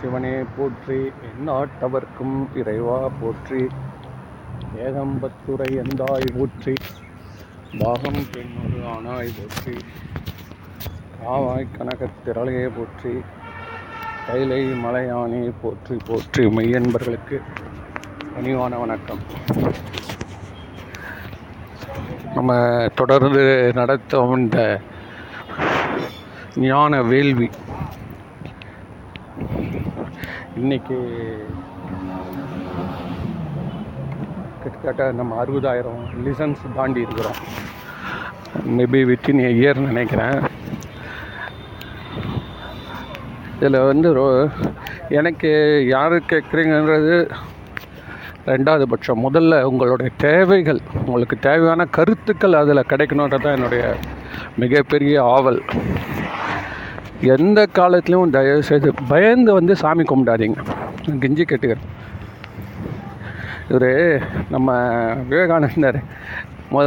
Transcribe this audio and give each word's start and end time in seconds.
சிவனே 0.00 0.44
போற்றி 0.56 1.12
எந்நாட்டவர்க்கும் 1.28 2.56
இறைவா 2.56 3.08
போற்றி. 3.20 3.66
ஏகம்பத்துரை 4.76 5.68
எந்தாய் 5.82 6.38
போற்றி 6.38 6.74
பாகம் 7.78 8.26
பெண்ணொரு 8.32 8.78
ஆனாய் 8.94 9.34
போற்றி. 9.38 9.76
காவாய் 11.24 11.66
கனகத் 11.78 12.18
திரளையே 12.24 12.70
போற்றி 12.76 13.22
கைலை 14.26 14.84
மலையானே 14.84 15.52
போற்றி 15.62 15.96
போற்றி 16.06 16.44
மெய்யன்பர்களுக்கு 16.46 17.42
பணிவான 18.36 18.78
வணக்கம். 18.78 19.18
நம்ம 22.34 22.52
தொடர்ந்து 22.94 23.72
நடத்தும் 23.74 24.36
இந்த 24.36 24.80
ஞான 26.56 27.02
வேள்வி. 27.02 27.50
இன்னைக்கு 30.60 30.96
கிட்டத்தட்ட 34.60 35.08
நம்ம 35.18 35.32
அறுபதாயிரம் 35.42 35.98
லிசன்ஸ் 36.26 36.62
தாண்டி 36.76 37.00
இருக்கிறோம். 37.06 37.40
மேபி 38.76 39.00
வித்தின் 39.10 39.42
இயர் 39.48 39.80
நினைக்கிறேன். 39.88 40.38
இதில் 43.56 43.78
வந்து 43.90 44.10
ரோ 44.18 44.26
எனக்கு 45.20 45.50
யார் 45.94 46.16
கேட்குறீங்கன்றது 46.32 47.14
ரெண்டாவது 48.52 48.86
பட்சம். 48.94 49.24
முதல்ல 49.28 49.62
உங்களுடைய 49.72 50.12
தேவைகள் 50.28 50.82
உங்களுக்கு 51.06 51.38
தேவையான 51.50 51.88
கருத்துக்கள் 51.98 52.60
அதில் 52.62 52.88
கிடைக்கணுன்றது 52.92 53.44
தான் 53.46 53.58
என்னுடைய 53.58 53.84
மிகப்பெரிய 54.64 55.16
ஆவல். 55.36 55.62
எந்த 57.20 57.68
காலத்துலேயும் 57.78 58.34
தயவு 58.36 58.62
செய்து 58.62 58.94
பயந்து 59.08 59.52
வந்து 59.54 59.76
சாமி 59.76 60.02
கும்பிடாதீங்க. 60.02 60.58
கிஞ்சி 61.04 61.18
கெஞ்சி 61.24 61.44
கேட்டுக்கிறேன். 61.50 61.84
இவர் 63.68 64.22
நம்ம 64.50 64.74
விவேகானந்தர் 65.28 65.98
முத 66.72 66.86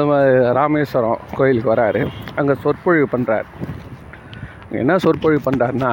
ராமேஸ்வரம் 0.53 1.19
கோயிலுக்கு 1.37 1.73
வராரு. 1.73 2.01
அங்கே 2.35 2.53
சொற்பொழிவு 2.63 3.07
பண்ணுறார் 3.11 3.47
என்ன 4.69 4.97
சொற்பொழிவு 4.97 5.41
பண்ணுறாருன்னா 5.45 5.91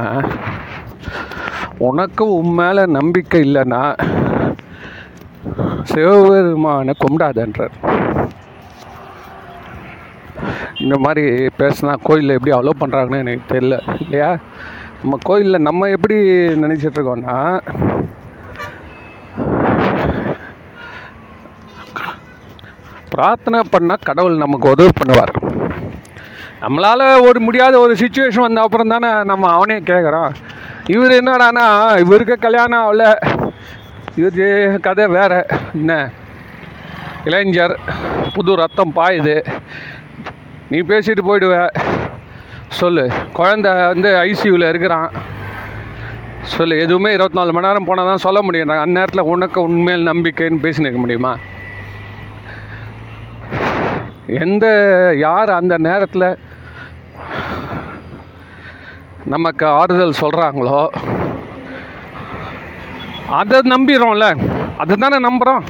உனக்கு 1.89 2.25
உன் 2.35 2.53
மேலே 2.61 2.87
நம்பிக்கை 2.87 3.41
இல்லைன்னா 3.47 3.83
சிவபெருமானை 5.83 6.95
கும்பிடாதன்றார். 7.05 7.75
இந்த 10.87 10.99
மாதிரி 10.99 11.27
பேசினா 11.59 11.95
கோயிலில் 12.03 12.39
எப்படி 12.39 12.57
அலோவ் 12.57 12.81
பண்ணுறாங்கன்னு 12.81 13.19
எனக்கு 13.19 13.55
தெரியல. 13.55 14.01
இல்லையா? 14.01 14.39
நம்ம 15.01 15.17
கோயிலில் 15.23 15.61
நம்ம 15.61 15.89
எப்படி 15.89 16.15
நினச்சிட்டு 16.63 16.99
இருக்கோம்னா 16.99 17.61
பிரார்த்தனை 23.11 23.61
பண்ணால் 23.73 24.05
கடவுள் 24.05 24.37
நமக்கு 24.37 24.71
உதவி 24.71 24.91
பண்ணுவார். 25.01 25.35
நம்மளால் 26.61 27.21
ஒரு 27.21 27.41
முடியாத 27.41 27.79
ஒரு 27.79 27.95
சுச்சுவேஷன் 27.95 28.41
வந்த 28.41 28.61
அப்புறம் 28.61 28.89
தானே 28.89 29.25
நம்ம 29.25 29.51
அவனே 29.51 29.79
கேட்குறோம் 29.79 30.35
இவர் 30.87 31.11
என்னடானா 31.11 31.99
இவருக்கு 31.99 32.39
கல்யாணம் 32.39 32.85
ஆகல. 32.87 33.05
இவர் 34.17 34.81
கதை 34.81 35.07
வேற. 35.07 35.47
என்ன? 35.75 36.11
இளைஞர் 37.25 37.79
புது 38.35 38.55
ரத்தம் 38.55 38.93
பாயுது. 38.97 39.37
நீ 40.71 40.79
பேசிட்டு 40.79 41.23
போயிடுவ. 41.29 41.69
சொல்லு. 42.69 43.11
குழந்த 43.37 43.87
வந்து 43.87 44.11
ஐசியூவில் 44.15 44.69
இருக்கிறான். 44.69 45.11
சொல்லு 46.43 46.79
எதுவுமே 46.79 47.11
இருபத்தி 47.13 47.39
நாலு 47.39 47.53
மணி 47.53 47.67
நேரம் 47.67 47.85
போனால் 47.85 48.07
தான் 48.07 48.25
சொல்ல 48.27 48.43
முடியும். 48.43 48.69
அந்நேரத்தில் 48.69 49.29
உனக்கு 49.35 49.63
உண்மையில் 49.63 50.07
நம்பிக்கைன்னு 50.07 50.65
பேசினிருக்க 50.67 50.97
முடியுமா? 50.97 51.37
எந்த 54.27 54.67
யார் 55.19 55.51
அந்த 55.51 55.79
நேரத்தில் 55.79 56.39
நமக்கு 59.25 59.67
ஆறுதல் 59.67 60.21
சொல்கிறாங்களோ 60.21 60.89
அதை 63.31 63.59
நம்பிடுறோம்ல. 63.59 64.27
அதை 64.79 64.97
தானே 64.97 65.19
நம்புகிறோம் 65.29 65.65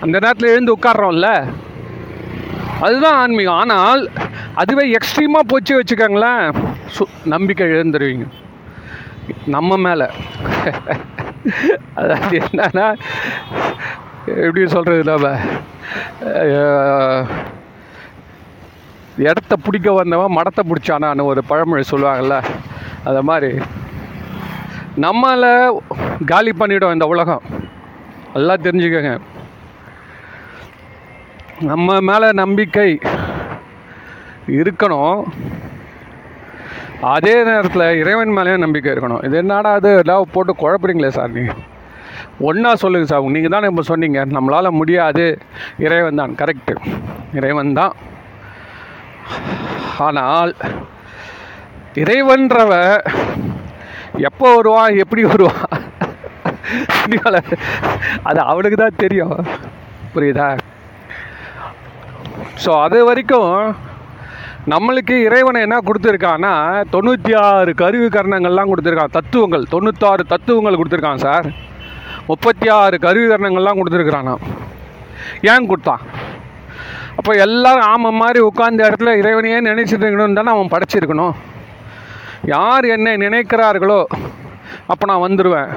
அந்த 0.00 0.18
நேரத்தில் 0.18 0.50
எழுந்து 0.50 0.76
உட்கார்றோம்ல. 0.76 1.46
அதுதான் 2.80 3.18
ஆன்மீகம். 3.20 3.54
ஆனால் 3.54 4.08
அதுவே 4.54 4.96
எக்ஸ்ட்ரீமாக 4.96 5.46
போச்சு 5.46 5.80
வச்சுக்கோங்களேன். 5.80 6.54
சு 6.98 7.00
நம்பிக்கை 7.24 7.66
இழந்துருவீங்க. 7.66 8.26
நம்ம 9.46 9.76
மேலே. 9.76 10.06
அதாவது 11.94 12.38
என்னன்னா 12.38 12.98
எப்படி 14.26 14.68
சொல்கிறது 14.68 15.04
நம்ம? 15.04 15.36
இடத்த 19.16 19.56
பிடிக்க 19.56 19.92
வந்தவன் 19.92 20.36
மடத்தை 20.36 20.62
பிடிச்சானான்னு 20.62 21.24
ஒரு 21.24 21.44
பழமொழி 21.44 21.82
சொல்லுவாங்கள்ல 21.90 22.42
அதை 23.04 23.22
மாதிரி. 23.22 23.58
நம்மளை 24.96 25.78
காலி 26.26 26.50
பண்ணிவிடும் 26.50 26.92
இந்த 26.92 27.06
உலகம். 27.06 27.42
நல்லா 28.34 28.54
தெரிஞ்சுக்கோங்க. 28.54 29.18
நம்ம 31.60 32.00
மேலே 32.00 32.32
நம்பிக்கை. 32.32 32.98
இருக்கணும். 34.58 35.18
அதே 37.14 37.34
நேரத்தில் 37.48 37.84
இறைவன் 38.00 38.34
மேலேயும் 38.36 38.64
நம்பிக்கை 38.64 38.90
இருக்கணும். 38.94 39.22
இது 39.26 39.36
என்னடா 39.42 39.70
அது 39.78 39.90
எல்லாம் 40.02 40.32
போட்டு 40.34 40.52
குழப்புறீங்களே 40.62 41.10
சார் 41.18 41.36
நீங்கள் 41.36 41.60
ஒன்றா 42.48 42.70
சொல்லுங்கள் 42.82 43.10
சார். 43.10 43.34
நீங்கள் 43.36 43.54
தானே 43.54 43.70
இப்போ 43.70 43.84
சொன்னீங்க. 43.90 44.20
நம்மளால் 44.36 44.78
முடியாது. 44.80 45.26
இறைவன் 45.86 46.20
தான். 46.20 46.34
கரெக்டு 46.40 46.74
இறைவன் 47.38 47.78
தான். 47.80 47.94
ஆனால் 50.06 50.52
இறைவன்றவ 52.02 52.72
எப்போ 54.28 54.46
வருவான்? 54.56 54.98
எப்படி 55.02 55.22
வருவான்? 55.32 55.70
அது 58.28 58.40
அவனுக்கு 58.50 58.78
தான் 58.82 59.00
தெரியும். 59.04 59.36
புரியுதா? 60.14 60.48
ஸோ 62.64 62.70
அது 62.84 62.98
வரைக்கும் 63.08 63.50
நம்மளுக்கு 64.70 65.14
இறைவனை 65.26 65.60
என்ன 65.66 65.76
கொடுத்துருக்கான்னா 65.86 66.50
தொண்ணூற்றி 66.92 67.32
ஆறு 67.44 67.70
கருவி 67.80 68.08
கரணங்கள்லாம் 68.16 68.70
கொடுத்துருக்கான். 68.72 69.14
தத்துவங்கள் 69.16 69.64
தொண்ணூத்தாறு 69.72 70.22
தத்துவங்கள் 70.32 70.78
கொடுத்துருக்கான் 70.80 71.22
சார். 71.24 71.46
முப்பத்தி 72.28 72.68
ஆறு 72.80 72.96
கருவி 73.04 73.26
கரணங்கள்லாம் 73.30 73.78
கொடுத்துருக்குறான் 73.78 74.28
ஏன் 75.52 75.66
கொடுத்தான்? 75.70 76.02
அப்போ 77.18 77.32
எல்லாரும் 77.46 77.88
ஆமாம் 77.92 78.20
மாதிரி 78.22 78.40
உட்கார்ந்த 78.48 78.84
இடத்துல 78.88 79.14
இறைவனையே 79.20 79.58
நினைச்சிட்டு 79.70 80.04
இருக்கணும்னு 80.04 80.38
தானே 80.38 80.52
அவன் 80.54 80.72
படைச்சிருக்கணும். 80.74 81.34
யார் 82.54 82.86
என்னை 82.96 83.14
நினைக்கிறார்களோ 83.24 84.00
அப்போ 84.92 85.04
நான் 85.10 85.24
வந்துடுவேன் 85.26 85.72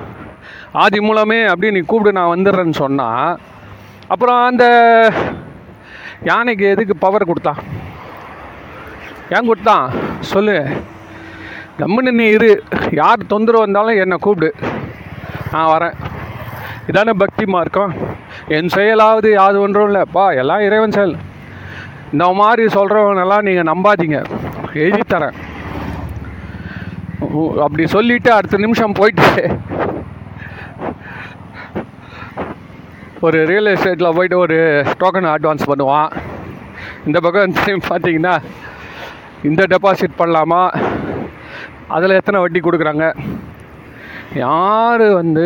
ஆதி 0.83 0.99
மூலமே 1.07 1.39
அப்படி 1.51 1.73
நீ 1.77 1.81
கூப்பிடு 1.89 2.17
நான் 2.19 2.33
வந்துடுறேன்னு 2.35 2.81
சொன்னால் 2.83 3.33
அப்புறம் 4.13 4.39
அந்த 4.49 4.65
யானைக்கு 6.31 6.65
எதுக்கு 6.73 6.95
பவர் 7.05 7.29
கொடுத்தான்? 7.31 7.61
ஏன் 9.29 9.45
கொடுத்தான் 9.45 9.91
சொல்லு. 10.19 10.67
கம்முன்னு 11.79 12.11
நீ 12.11 12.25
இரு. 12.25 12.63
யார் 12.91 13.25
தொந்தரவு 13.27 13.63
வந்தாலும் 13.63 13.99
என்னை 13.99 14.17
கூப்பிடு. 14.17 14.53
நான் 15.51 15.71
வரேன். 15.77 15.95
இதானே 16.87 17.13
பக்தி 17.17 17.45
மார்க்கம். 17.45 17.93
என் 18.47 18.69
செயலாவது 18.75 19.31
யாது 19.31 19.61
ஒன்றும் 19.61 19.87
இல்லைப்பா 19.89 20.35
எல்லாம் 20.35 20.59
இறைவன் 20.59 20.91
செயல். 20.91 21.15
இந்த 22.11 22.27
மாதிரி 22.27 22.65
சொல்கிறவனெல்லாம் 22.73 23.41
நீங்கள் 23.41 23.69
நம்பாதீங்க. 23.71 24.25
எழுதி 24.73 25.01
தரேன். 25.13 25.37
அப்படி 27.61 27.87
சொல்லிட்டு 27.87 28.31
அடுத்த 28.31 28.57
நிமிஷம் 28.57 28.91
போயிட்டு 28.91 29.57
ஒரு 33.19 33.45
ரியல் 33.45 33.65
எஸ்டேட்டில் 33.65 34.15
போயிட்டு 34.15 34.37
ஒரு 34.37 34.57
டோக்கன் 34.99 35.33
அட்வான்ஸ் 35.35 35.69
பண்ணுவான். 35.71 36.11
இந்த 37.05 37.19
பக்கம் 37.19 37.53
பார்த்தீங்கன்னா 37.89 38.41
இந்த 39.47 39.63
டெபாசிட் 39.73 40.19
பண்ணலாமா? 40.19 40.61
அதில் 41.95 42.17
எத்தனை 42.19 42.37
வட்டி 42.41 42.59
கொடுக்குறாங்க? 42.59 43.07
யார் 44.43 45.03
வந்து 45.19 45.45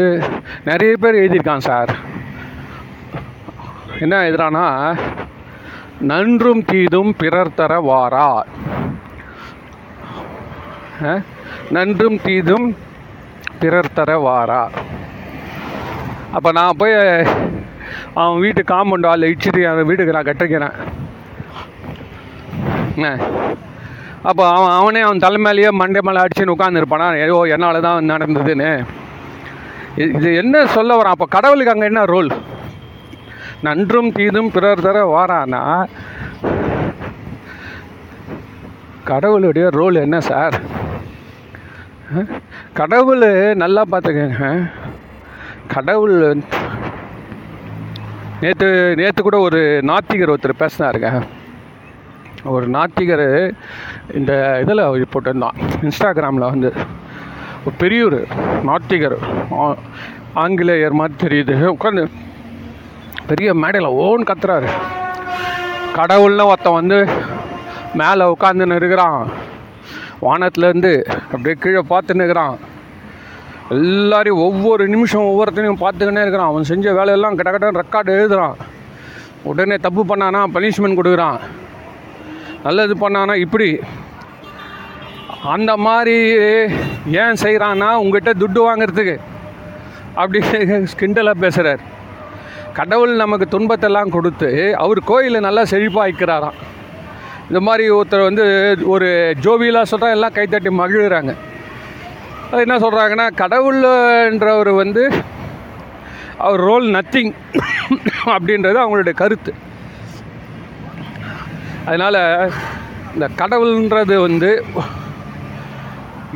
நிறைய 0.67 0.91
பேர் 1.01 1.19
எழுதியிருக்கான் 1.21 1.67
சார். 1.69 1.91
என்ன 4.03 4.15
எழுதுறான்னா 4.27 4.67
நன்றும் 6.11 6.61
தீதும் 6.69 7.11
பிறர் 7.21 7.57
தர 7.59 7.73
வாரா? 7.87 8.27
நன்றும் 11.75 12.19
தீதும் 12.27 12.67
பிறர் 13.61 13.95
தர 13.97 14.11
வாரா? 14.27 14.61
அப்போ 16.37 16.49
நான் 16.59 16.79
போய் 16.81 16.95
அவன் 18.21 18.41
வீட்டு 18.45 18.61
காம்பவுண்ட் 18.71 19.09
ஆள் 19.11 19.27
இடிச்சிட்டு 19.29 19.61
அவன் 19.71 19.89
வீட்டுக்கு 19.89 20.15
நான் 20.17 20.29
கட்டிக்கிறேன். 20.29 20.77
என்ன 22.95 23.09
அப்போ 24.23 24.49
அவன் 24.49 24.69
அவனே 24.69 24.99
அவன் 24.99 25.17
தலை 25.17 25.37
மேலேயே 25.37 25.71
மண்டை 25.71 26.01
மேலே 26.03 26.19
அடிச்சுன்னு 26.19 26.53
உட்காந்துருப்பானா 26.57 27.21
ஐயோ 27.21 27.41
என்னால் 27.41 27.81
தான் 27.81 28.09
நடந்ததுன்னு. 28.09 28.85
இது- 29.97 30.15
இது 30.15 30.35
என்ன 30.35 30.65
சொல்ல 30.65 30.95
வரான்? 30.95 31.13
அப்போ 31.15 31.25
கடவுளுக்கு 31.29 31.71
அங்கே 31.71 31.85
என்ன 31.85 32.05
ரோல் 32.05 32.29
நன்றும் 33.61 34.11
தீதும் 34.11 34.51
பிறர் 34.51 34.81
தர 34.81 35.15
வாரானா? 35.15 35.87
கடவுளுடைய 39.03 39.69
ரோல் 39.69 39.95
என்ன 39.95 40.19
சார் 40.19 40.59
கடவுள் 42.73 43.55
நல்லா 43.55 43.83
பார்த்துக்கங்க. 43.91 44.71
கடவுள் 45.67 46.37
நேற்று 48.41 48.93
நேற்று 48.95 49.23
கூட 49.23 49.37
ஒரு 49.37 49.81
நாத்திகர் 49.83 50.33
ஒருத்தர் 50.33 50.59
பேசினாருங்க. 50.59 51.21
ஒரு 52.43 52.69
நாத்திகர் 52.69 53.51
இந்த 54.13 54.59
இதில் 54.61 54.77
போட்டிருந்தான். 54.77 55.51
இன்ஸ்டாகிராமில் 55.81 56.49
வந்து 56.49 56.73
ஒரு 57.65 57.75
பெரியூர் 57.79 58.25
நாத்திகர் 58.65 59.17
ஆ- 59.53 59.77
ஆங்கிலேயர் 60.33 60.91
மாதிரி 60.91 61.13
தெரியுது. 61.27 61.75
உட்காந்து 61.79 62.07
பெரிய 63.27 63.53
மேடையில் 63.53 63.89
ஓன் 63.89 64.23
கத்துறாரு. 64.23 64.69
கடவுள்னு 65.95 66.45
ஒருத்தன் 66.45 66.73
வந்து 66.73 67.09
மேலே 67.93 68.23
உட்காந்துன்னு 68.23 68.75
இருக்கிறான் 68.75 69.29
வானத்துலேருந்து 70.21 71.03
அப்படியே 71.03 71.53
கீழே 71.59 71.81
பார்த்துன்னு 71.89 72.15
இருக்கிறான் 72.15 72.57
எல்லாரையும் 73.69 74.39
ஒவ்வொரு 74.39 74.87
நிமிஷம் 74.87 75.21
ஒவ்வொருத்தனையும் 75.21 75.81
பார்த்துக்கினே 75.81 76.19
இருக்கிறான். 76.19 76.47
அவன் 76.47 76.63
செஞ்ச 76.63 76.93
வேலையெல்லாம் 76.93 77.35
கட 77.35 77.71
ரெக்கார்டு 77.71 78.05
எழுதுகிறான் 78.05 78.55
உடனே 79.43 79.75
தப்பு 79.75 80.05
பண்ணானா 80.05 80.43
பனிஷ்மெண்ட் 80.53 80.97
கொடுக்குறான். 80.97 81.39
நல்லது 82.65 82.93
பண்ணானா 83.01 83.33
இப்படி? 83.45 83.69
அந்த 85.53 85.71
மாதிரி 85.85 86.15
ஏன் 87.21 87.39
செய்கிறான்னா 87.43 87.89
உங்ககிட்ட 88.01 88.31
துட்டு 88.41 88.61
வாங்குறதுக்கு. 88.67 89.15
அப்படி 90.21 90.39
கிண்டலாக 91.01 91.43
பேசுகிறார் 91.43 91.83
கடவுள் 92.79 93.13
நமக்கு 93.21 93.45
துன்பத்தெல்லாம் 93.53 94.13
கொடுத்து 94.15 94.49
அவர் 94.83 94.99
கோயிலை 95.11 95.39
நல்லா 95.45 95.63
செழிப்பாய்க்கிறாராம் 95.71 96.57
இந்த 97.49 97.59
மாதிரி 97.67 97.83
ஒருத்தர் 97.97 98.27
வந்து 98.29 98.45
ஒரு 98.93 99.07
ஜோவியலாக 99.45 99.89
சொல்கிறா 99.91 100.09
எல்லாம் 100.17 100.35
கைத்தட்டி 100.35 100.71
மகிழ்கிறாங்க. 100.81 101.31
அது 102.49 102.61
என்ன 102.65 102.77
சொல்கிறாங்கன்னா 102.83 103.25
கடவுள்ன்றவர் 103.41 104.71
வந்து 104.81 105.03
அவர் 106.45 106.61
ரோல் 106.69 106.87
நத்திங் 106.97 107.33
அப்படின்றது 108.35 108.77
அவங்களுடைய 108.83 109.15
கருத்து. 109.23 109.53
அதனால் 111.89 112.21
இந்த 113.13 113.27
கடவுள்ன்றது 113.41 114.15
வந்து 114.27 114.49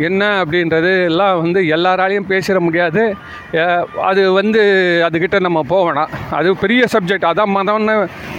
என்ன 0.07 0.21
அப்படின்றது 0.41 0.91
எல்லாம் 1.09 1.39
வந்து 1.41 1.59
எல்லாராலையும் 1.75 2.29
பேசிட 2.31 2.59
முடியாது. 2.67 3.01
அது 4.09 4.21
வந்து 4.39 4.61
அதுக்கிட்ட 5.07 5.39
நம்ம 5.47 5.59
போகணும். 5.73 6.13
அது 6.37 6.55
பெரிய 6.63 6.83
சப்ஜெக்ட் 6.93 7.29
அதான் 7.31 7.55
மதம்னு 7.57 7.95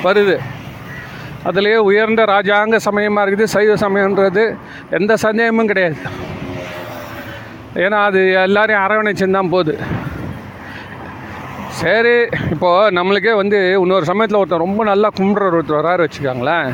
வருது. 0.06 0.36
அதுலேயே 1.48 1.78
உயர்ந்த 1.90 2.22
ராஜாங்க 2.34 2.76
சமயமாக 2.88 3.24
இருக்குது. 3.24 3.52
சைவ 3.54 3.76
சமயன்றது 3.84 4.44
எந்த 4.98 5.16
சந்தேகமும் 5.26 5.70
கிடையாது. 5.72 5.98
ஏன்னா 7.84 8.00
அது 8.08 8.20
எல்லாரையும் 8.46 8.84
அரவணைச்சுன்னு 8.86 9.52
போகுது. 9.54 9.76
சரி 11.82 12.16
இப்போது 12.54 12.92
நம்மளுக்கே 12.96 13.32
வந்து 13.42 13.58
இன்னொரு 13.84 14.06
சமயத்தில் 14.10 14.40
ஒருத்தர் 14.40 14.64
ரொம்ப 14.66 14.82
நல்லா 14.90 15.08
கும்பிட்ற 15.16 15.48
ஒருத்தர் 15.56 15.80
வராரு 15.80 16.04
வச்சுக்கோங்களேன். 16.04 16.68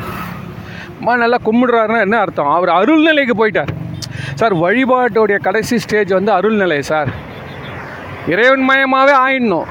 அம்மா 1.01 1.13
நல்லா 1.21 1.37
கும்பிடுறாருன்னா 1.45 1.99
என்ன 2.05 2.17
அர்த்தம்? 2.23 2.49
அவர் 2.55 2.71
அருள்நிலைக்கு 2.79 3.35
போயிட்டார். 3.39 3.71
சார் 4.39 4.53
வழிபாட்டுடைய 4.63 5.37
கடைசி 5.45 5.75
ஸ்டேஜ் 5.83 6.11
வந்து 6.17 6.31
அருள்நிலை 6.35 6.77
சார். 6.89 7.09
இறைவன் 8.33 8.65
மயமாகவே 8.69 9.13
ஆயிடணும். 9.25 9.69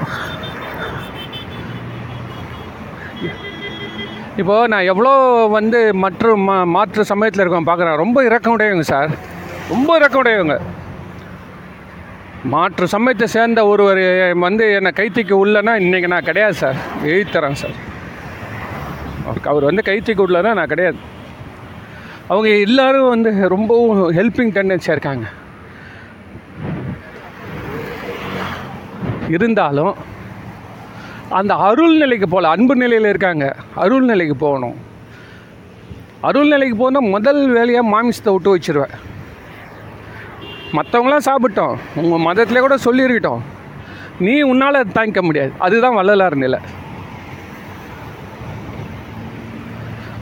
இப்போது 4.41 4.69
நான் 4.73 4.89
எவ்வளோ 4.91 5.13
வந்து 5.55 5.79
மற்ற 6.03 6.33
மா 6.47 6.57
மாற்று 6.75 7.05
சமயத்தில் 7.11 7.43
இருக்கோம் 7.43 7.69
பார்க்குறேன். 7.69 8.01
ரொம்ப 8.03 8.23
இறக்கம் 8.27 8.55
உடையவங்க 8.57 8.87
சார். 8.91 9.13
ரொம்ப 9.73 9.95
இறக்கம் 9.99 10.21
உடையவங்க. 10.23 10.57
மாற்று 12.55 12.87
சமயத்தை 12.95 13.29
சேர்ந்த 13.35 13.65
ஒருவர் 13.71 14.03
வந்து 14.45 14.67
என்னை 14.79 14.93
கைத்திக்கு 14.99 15.37
உள்ளனா 15.45 15.75
இன்றைக்கி 15.85 16.11
நான் 16.15 16.29
கிடையாது 16.31 16.57
சார். 16.63 16.77
எழுதித்தரேன் 17.09 17.59
சார். 17.63 17.77
அவருக்கு 19.25 19.51
அவர் 19.51 19.69
வந்து 19.69 19.87
கைத்திக்கு 19.89 20.27
உள்ளனா 20.27 20.53
நான் 20.59 20.71
கிடையாது. 20.75 20.99
அவங்க 22.27 22.49
எல்லோரும் 22.49 23.09
வந்து 23.09 23.49
ரொம்பவும் 23.49 24.11
ஹெல்பிங் 24.11 24.55
டெண்டன்சியாக 24.55 24.91
இருக்காங்க. 24.91 25.27
இருந்தாலும் 29.29 29.95
அந்த 31.29 31.53
அருள் 31.53 31.97
நிலைக்கு 31.97 32.27
போகல 32.27 32.49
அன்பு 32.49 32.75
நிலையில் 32.75 33.09
இருக்காங்க. 33.09 33.55
அருள் 33.75 34.05
நிலைக்கு 34.05 34.35
போகணும். 34.35 34.75
அருள் 36.21 36.47
நிலைக்கு 36.47 36.77
போனால் 36.77 37.09
முதல் 37.09 37.51
வேலையாக 37.51 37.87
மாமிசத்தை 37.87 38.31
விட்டு 38.31 38.57
வச்சிருவேன். 38.57 38.93
மற்றவங்களாம் 40.71 41.25
சாப்பிட்டோம். 41.25 41.75
உங்கள் 41.95 42.19
மதத்திலே 42.19 42.59
கூட 42.59 42.75
சொல்லியிருக்கிட்டோம். 42.75 43.39
நீ 44.19 44.41
உன்னால் 44.41 44.73
அதை 44.73 44.91
தாங்கிக்க 44.93 45.21
முடியாது. 45.21 45.51
அதுதான் 45.57 45.93
வள்ளலார் 45.93 46.35
நிலை. 46.35 46.59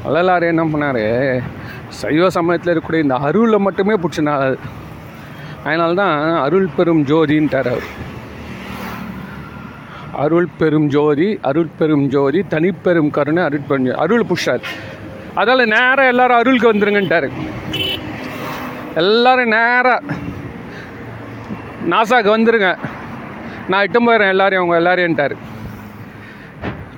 வள்ளலார் 0.03 0.43
என்ன 0.43 0.63
பண்ணார்? 0.63 1.43
சைவ 2.01 2.29
சமயத்தில் 2.37 2.71
இருக்கக்கூடிய 2.71 3.05
இந்த 3.05 3.15
அருளை 3.27 3.57
மட்டுமே 3.65 3.95
பிடிச்சினார் 4.03 4.55
அதனால 5.63 5.93
தான் 6.01 6.15
அருள் 6.45 6.69
பெரும் 6.77 7.01
ஜோதின்ட்டார் 7.09 7.69
அவர். 7.73 7.87
அருள் 10.23 10.49
பெரும் 10.59 10.87
ஜோதி 10.95 11.27
அருள் 11.49 11.75
பெரும் 11.79 12.05
ஜோதி 12.13 12.39
தனிப்பெரும் 12.53 13.09
கருணை 13.17 13.41
அருட்பெரும் 13.47 13.85
ஜோதி. 13.87 13.99
அருள் 14.05 14.25
புஷார் 14.29 14.65
அதால் 15.41 15.71
நேராக 15.73 16.11
எல்லாரும் 16.13 16.39
அருளுக்கு 16.41 16.71
வந்துருங்கன்ட்டாரு. 16.71 17.29
எல்லாரும் 19.03 19.53
நேராக 19.55 19.99
நாசாக்கு 21.91 22.29
வந்துருங்க. 22.35 22.69
நான் 23.71 23.83
இட்டும் 23.85 24.07
போயிடுறேன் 24.07 24.33
எல்லாரையும் 24.35 24.63
அவங்க 24.63 24.79
எல்லாரையும்ட்டார். 24.81 25.35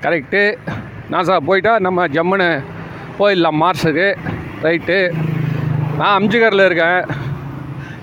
கரெக்டு 0.04 0.44
நாசா 1.14 1.36
போயிட்டா 1.50 1.74
நம்ம 1.88 2.08
ஜம்முன்னு 2.18 2.50
போயிடலாம் 3.20 3.60
மார்ஸுக்கு 3.64 4.08
ரைட்டு 4.64 4.98
நான் 5.98 6.16
அம்ஜிகரில் 6.18 6.66
இருக்கேன். 6.66 7.02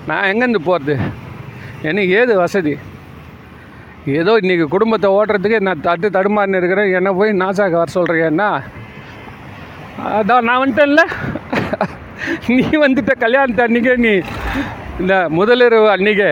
நான் 0.07 0.27
எங்கேருந்து 0.29 0.61
போகிறது 0.67 0.95
எனக்கு 1.89 2.11
ஏது 2.21 2.33
வசதி? 2.43 2.73
ஏதோ 4.19 4.31
இன்றைக்கி 4.41 4.65
குடும்பத்தை 4.73 5.07
ஓட்டுறதுக்கு 5.17 5.59
நான் 5.67 5.85
தட்டு 5.87 6.09
தடுமாறின்னு 6.09 6.59
இருக்கிறேன். 6.61 6.91
என்ன 6.99 7.13
போய் 7.19 7.39
நாசாக்கு 7.43 7.79
வர 7.81 7.89
சொல்கிறீங்கன்னா 7.97 8.49
அதான் 10.17 10.47
நான் 10.47 10.61
வந்துட்டேன்ல. 10.61 11.03
நீ 12.55 12.65
வந்துட்ட 12.83 13.13
கல்யாணத்து 13.23 13.65
அன்றைக்கே 13.67 13.95
நீ. 14.05 14.13
இந்த 15.01 15.15
முதலிரவு 15.39 15.87
அன்றைக்கே 15.95 16.29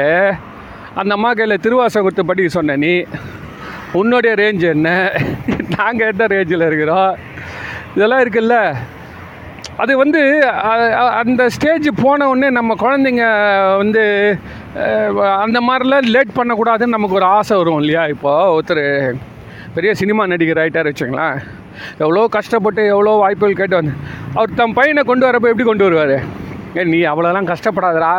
அந்த 0.99 1.11
அம்மா 1.17 1.31
கையில் 1.33 1.63
திருவாசம் 1.65 2.05
கொடுத்து 2.05 2.29
படிக்க 2.29 2.51
சொன்ன 2.57 2.77
நீ. 2.85 2.93
உன்னுடைய 3.99 4.31
ரேஞ்ச் 4.41 4.63
என்ன? 4.75 4.89
நாங்கள் 5.77 6.09
எந்த 6.11 6.25
ரேஞ்சில் 6.35 6.67
இருக்கிறோம்? 6.69 7.11
இதெல்லாம் 7.95 8.23
இருக்குல்ல? 8.23 8.57
அது 9.83 9.93
வந்து 10.01 10.21
அந்த 11.21 11.43
ஸ்டேஜ் 11.55 11.87
போன 12.03 12.27
உடனே 12.31 12.49
நம்ம 12.57 12.75
குழந்தைங்க 12.83 13.25
வந்து 13.81 14.03
அந்த 15.43 15.59
மாதிரிலாம் 15.67 16.07
லேட் 16.15 16.37
பண்ணக்கூடாதுன்னு 16.39 16.95
நமக்கு 16.97 17.17
ஒரு 17.19 17.27
ஆசை 17.37 17.57
வரும் 17.59 17.79
இல்லையா? 17.81 18.03
இப்போது 18.13 18.51
ஒருத்தர் 18.55 18.83
பெரிய 19.75 19.91
சினிமா 20.01 20.23
நடிகர் 20.31 20.61
ஆகிட்டார் 20.61 20.89
வச்சுங்களேன் 20.89 21.37
எவ்வளோ 22.03 22.25
கஷ்டப்பட்டு 22.35 22.83
எவ்வளோ 22.93 23.15
வாய்ப்புகள் 23.23 23.59
கேட்டு 23.61 23.79
வந்து 23.79 23.93
அவர் 24.37 24.57
தம் 24.59 24.77
பையனை 24.79 25.01
கொண்டு 25.09 25.27
வரப்போ 25.27 25.49
எப்படி 25.51 25.67
கொண்டு 25.69 25.87
வருவார்? 25.87 26.15
ஏ 26.77 26.83
நீ 26.93 26.99
அவ்வளோலாம் 27.11 27.49
கஷ்டப்படாதடா. 27.53 28.13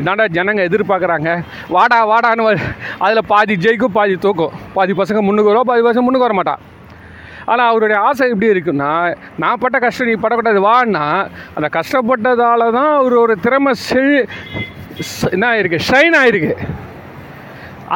இதாண்டா 0.00 0.26
ஜனங்க 0.36 0.60
எதிர்பார்க்குறாங்க. 0.68 1.30
வாடா 1.76 1.98
வாடான்னு 2.10 2.44
அதில் 3.06 3.28
பாதி 3.32 3.54
ஜெயிக்கும் 3.64 3.96
பாதி 3.98 4.14
தூக்கும். 4.26 4.54
பாதி 4.76 4.92
பசங்க 5.00 5.22
முன்னுக்கு 5.28 5.50
வருவா 5.52 5.66
பாதி 5.70 5.84
பசங்க 5.88 6.04
முன்னுக்கு 6.06 6.28
வர 6.28 6.36
மாட்டான் 6.38 6.62
ஆனால் 7.46 7.70
அவருடைய 7.70 8.00
ஆசை 8.08 8.28
எப்படி 8.28 8.50
இருக்குன்னா 8.52 8.92
நான் 9.38 9.60
பட்ட 9.62 9.78
கஷ்டம் 9.78 10.08
நீ 10.08 10.14
படக்கூடாது 10.24 10.60
வான்னா 10.68 11.04
அந்த 11.54 11.68
கஷ்டப்பட்டதால 11.78 12.70
தான் 12.78 12.92
அவர் 13.00 13.16
ஒரு 13.24 13.36
திறமை 13.46 13.72
செழு 13.88 14.18
என்ன 15.30 15.44
ஆயிருக்கு 15.52 15.78
ஷைன் 15.90 16.16
ஆயிருக்கு. 16.20 16.52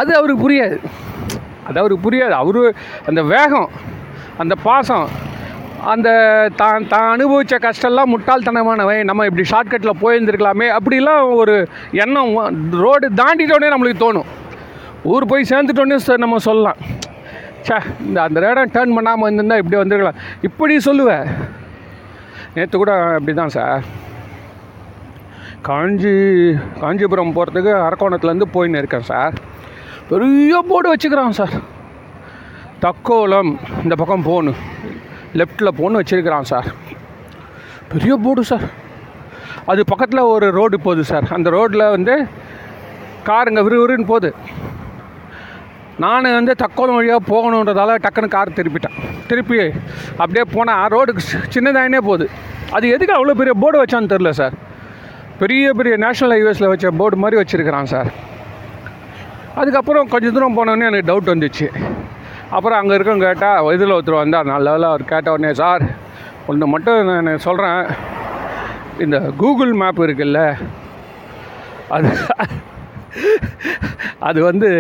அது 0.00 0.10
அவருக்கு 0.18 0.44
புரியாது. 0.46 0.76
அது 1.68 1.76
அவருக்கு 1.80 2.04
புரியாது. 2.06 2.34
அவரு 2.42 2.74
அந்த 3.06 3.22
வேகம் 3.22 3.70
அந்த 4.42 4.54
பாசம் 4.66 5.06
அந்த 5.92 6.08
தான் 6.56 6.86
தான் 6.92 7.10
அனுபவித்த 7.14 7.56
கஷ்டம்லாம் 7.66 8.12
முட்டாள்தனமானவை. 8.12 8.96
நம்ம 9.04 9.24
இப்படி 9.28 9.44
ஷார்ட்கட்டில் 9.50 10.00
போயிருந்துருக்கலாமே. 10.02 10.68
அப்படிலாம் 10.78 11.34
ஒரு 11.42 11.54
எண்ணம் 12.04 12.32
ரோடு 12.84 13.08
தாண்டிட்டோடனே 13.20 13.72
நம்மளுக்கு 13.74 14.04
தோணும். 14.04 14.30
ஊர் 15.12 15.30
போய் 15.32 15.50
சேர்ந்துட்டோன்னே 15.50 15.98
நம்ம 16.24 16.38
சொல்லலாம். 16.48 16.80
ச்சே 17.66 17.78
இந்த 18.06 18.18
அந்த 18.26 18.38
ரேடம் 18.44 18.72
டேர்ன் 18.74 18.96
பண்ணாமல் 18.96 19.26
வந்திருந்தால் 19.28 19.60
இப்படி 19.62 19.78
வந்துருக்கலாம். 19.82 20.18
இப்படி 20.48 20.74
சொல்லுவேன் 20.88 21.26
நேற்று 22.56 22.76
கூட 22.82 22.92
அப்படி 23.16 23.32
தான் 23.40 23.54
சார் 23.56 23.84
காஞ்சி 25.68 26.12
காஞ்சிபுரம் 26.82 27.34
போகிறதுக்கு 27.36 27.72
அரக்கோணத்துலேருந்து 27.86 28.48
போயின்னு 28.54 28.80
இருக்கேன் 28.82 29.08
சார் 29.10 29.34
பெரிய 30.10 30.58
போர்டு 30.70 30.92
வச்சுக்கிறான் 30.92 31.38
சார் 31.40 31.54
தக்கோலம் 32.84 33.50
இந்த 33.84 33.94
பக்கம் 34.00 34.26
போகணும் 34.28 34.60
லெஃப்டில் 35.40 35.76
போகணும் 35.78 36.00
வச்சுருக்கிறான் 36.00 36.50
சார் 36.52 36.68
பெரிய 37.92 38.14
போர்டு 38.26 38.42
சார் 38.50 38.66
அது 39.72 39.82
பக்கத்தில் 39.92 40.30
ஒரு 40.34 40.46
ரோடு 40.58 40.76
போகுது 40.86 41.04
சார் 41.12 41.26
அந்த 41.36 41.48
ரோட்டில் 41.56 41.92
வந்து 41.96 42.14
காருங்க 43.28 43.60
விறுவிறுன்னு 43.66 44.10
போகுது. 44.12 44.30
நான் 46.04 46.26
வந்து 46.38 46.54
தக்கோலம் 46.62 46.98
வழியாக 46.98 47.20
போகணுன்றதால 47.32 47.96
டக்குன்னு 48.04 48.34
கார் 48.34 48.56
திருப்பிட்டேன். 48.58 48.96
திருப்பி 49.28 49.58
அப்படியே 50.22 50.44
போனால் 50.54 50.90
ரோடுக்கு 50.94 51.22
சின்னதாயினே 51.54 52.00
போகுது. 52.08 52.26
அது 52.76 52.86
எதுக்கு 52.94 53.16
அவ்வளோ 53.16 53.36
பெரிய 53.40 53.54
போர்டு 53.62 53.80
வச்சான்னு 53.82 54.12
தெரில 54.12 54.30
சார். 54.40 54.56
பெரிய 55.42 55.72
பெரிய 55.78 55.94
நேஷ்னல் 56.04 56.34
ஹைவேஸில் 56.36 56.70
வச்ச 56.72 56.90
போர்டு 57.00 57.22
மாதிரி 57.22 57.40
வச்சுருக்கிறான் 57.40 57.90
சார். 57.94 58.10
அதுக்கப்புறம் 59.60 60.10
கொஞ்சம் 60.12 60.34
தூரம் 60.36 60.58
போனோடனே 60.58 60.88
எனக்கு 60.90 61.10
டவுட் 61.10 61.32
வந்துச்சு. 61.34 61.68
அப்புறம் 62.56 62.78
அங்கே 62.80 62.94
இருக்கவங்க 62.96 63.28
கேட்டால் 63.28 63.72
இதில் 63.76 63.94
ஒருத்தர் 63.96 64.22
வந்தார் 64.22 64.52
நல்ல 64.54 64.72
வேலை 64.74 64.88
அவர் 64.92 65.10
கேட்ட 65.12 65.32
உடனே 65.36 65.52
சார் 65.62 65.84
ஒன்று 66.50 66.66
மட்டும் 66.74 67.08
நான் 67.10 67.44
சொல்கிறேன் 67.46 67.80
இந்த 69.04 69.16
கூகுள் 69.40 69.72
மேப் 69.80 70.06
இருக்குல்ல 70.06 70.40
அது 71.96 72.10
அது 74.28 74.38
வந்து 74.50 74.70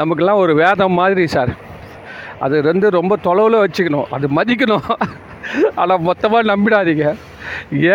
நமக்கெல்லாம் 0.00 0.42
ஒரு 0.44 0.52
வேதம் 0.62 0.98
மாதிரி 1.00 1.24
சார் 1.34 1.52
அது 2.44 2.56
வந்து 2.70 2.86
ரொம்ப 2.98 3.14
தொலைவில் 3.26 3.62
வச்சுக்கணும். 3.64 4.10
அது 4.16 4.26
மதிக்கணும். 4.38 4.88
ஆனால் 5.80 6.04
மொத்தமாக 6.08 6.50
நம்பிடாதீங்க. 6.52 7.06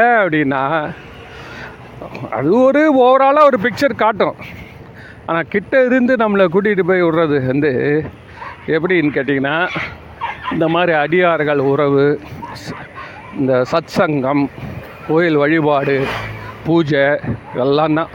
ஏன் 0.01 0.17
அப்படின்னா 0.23 0.61
அது 2.37 2.49
ஒரு 2.67 2.81
ஓவராலாக 3.05 3.49
ஒரு 3.49 3.57
பிக்சர் 3.65 4.01
காட்டும். 4.03 4.37
ஆனால் 5.27 5.49
கிட்ட 5.53 5.83
இருந்து 5.87 6.13
நம்மளை 6.23 6.45
கூட்டிகிட்டு 6.55 6.89
போய் 6.89 7.05
விடுறது 7.05 7.37
வந்து 7.51 7.71
எப்படின்னு 8.75 9.15
கேட்டிங்கன்னா 9.17 9.57
இந்த 10.53 10.65
மாதிரி 10.75 10.93
அடியார்கள் 11.03 11.61
உறவு 11.71 12.05
இந்த 13.39 13.53
சத் 13.71 13.95
சங்கம் 13.97 14.43
கோயில் 15.07 15.41
வழிபாடு 15.43 15.95
பூஜை 16.65 17.05
இதெல்லாம் 17.53 17.97
தான். 17.99 18.11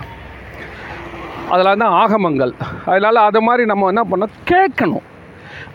அதெல்லாம் 1.52 1.82
தான் 1.82 1.96
ஆகமங்கள். 2.02 2.52
அதனால் 2.90 3.26
அதை 3.28 3.40
மாதிரி 3.48 3.62
நம்ம 3.70 3.88
என்ன 3.92 4.02
பண்ணோம் 4.10 4.34
கேட்கணும். 4.50 5.06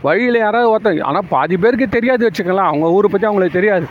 வழியில் 0.05 0.43
யாராவது 0.45 0.71
ஒருத்தர் 0.73 1.05
ஆனால் 1.09 1.29
பாதி 1.33 1.55
பேருக்கு 1.63 1.87
தெரியாது 1.97 2.23
வச்சுக்கலாம் 2.27 2.69
அவங்க 2.71 2.95
ஊரை 2.97 3.09
பற்றி 3.11 3.27
அவங்களுக்கு 3.29 3.57
தெரியாது. 3.59 3.87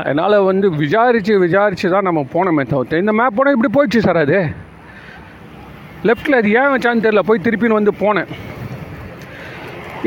அதனால் 0.00 0.36
வந்து 0.50 0.66
விசாரித்து 0.82 1.34
விசாரித்து 1.44 1.88
தான் 1.94 2.08
நம்ம 2.08 2.22
போனோமே 2.34 2.64
தவிர்த்து 2.72 3.02
இந்த 3.02 3.12
மேப் 3.18 3.36
போனால் 3.38 3.56
இப்படி 3.56 3.72
போயிடுச்சு 3.76 4.06
சார் 4.06 4.22
அது. 4.24 4.40
லெஃப்ட்டில் 6.08 6.38
அது 6.40 6.48
ஏன் 6.60 6.72
வச்சான்னு 6.74 7.04
தெரியல 7.04 7.22
போய் 7.28 7.44
திருப்பின்னு 7.46 7.78
வந்து 7.80 7.94
போனேன். 8.02 8.30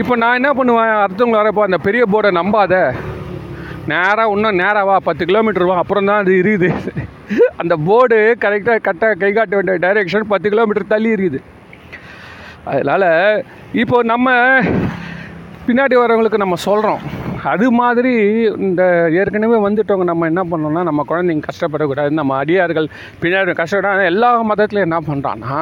இப்போ 0.02 0.14
நான் 0.24 0.38
என்ன 0.40 0.50
பண்ணுவேன்? 0.58 0.92
அடுத்தவங்க 1.04 1.38
வரப்போ 1.42 1.62
அந்த 1.68 1.78
பெரிய 1.86 2.04
போர்டை 2.14 2.32
நம்பாத. 2.40 2.74
நேராக 3.92 4.34
இன்னும் 4.36 4.60
நேராக 4.62 4.88
வா 4.90 4.96
பத்து 5.08 5.24
கிலோமீட்டர் 5.30 5.70
வா 5.70 5.78
அப்புறம் 5.84 6.10
தான் 6.10 6.22
அது 6.24 6.34
இருக்குது 6.42 6.70
அந்த 7.62 7.74
போர்டு 7.88 8.18
கரெக்டாக 8.44 8.80
கரெக்டாக 8.88 9.20
கை 9.22 9.32
காட்ட 9.38 9.54
வேண்டிய 9.58 9.78
டைரெக்ஷன் 9.86 10.32
பத்து 10.34 10.48
கிலோமீட்டர் 10.54 10.92
தள்ளி 10.94 11.10
இருக்குது. 11.18 11.40
அதனால் 12.72 13.10
இப்போ 13.82 13.98
நம்ம 14.14 14.28
பின்னாடி 15.68 15.96
வரவங்களுக்கு 16.02 16.44
நம்ம 16.44 16.58
சொல்கிறோம் 16.68 17.02
அது 17.54 17.68
மாதிரி 17.80 18.14
இந்த 18.68 18.84
ஏற்கனவே 19.22 19.58
வந்துட்டவங்க 19.66 20.06
நம்ம 20.12 20.28
என்ன 20.32 20.42
பண்ணோம்னா 20.52 20.84
நம்ம 20.90 21.04
குழந்தைங்க 21.10 21.48
கஷ்டப்படக்கூடாது 21.50 22.20
நம்ம 22.20 22.36
அடியார்கள் 22.44 22.88
பின்னாடி 23.22 23.54
கஷ்டப்படாது 23.62 24.10
எல்லா 24.12 24.30
மதத்துலையும் 24.52 24.88
என்ன 24.90 25.00
பண்ணுறான்னா 25.10 25.58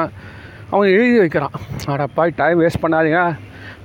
அவன் 0.74 0.94
எழுதி 0.98 1.18
வைக்கிறான். 1.24 1.56
அடப்பா 1.94 2.24
டைம் 2.42 2.62
வேஸ்ட் 2.64 2.84
பண்ணாதீங்க. 2.84 3.22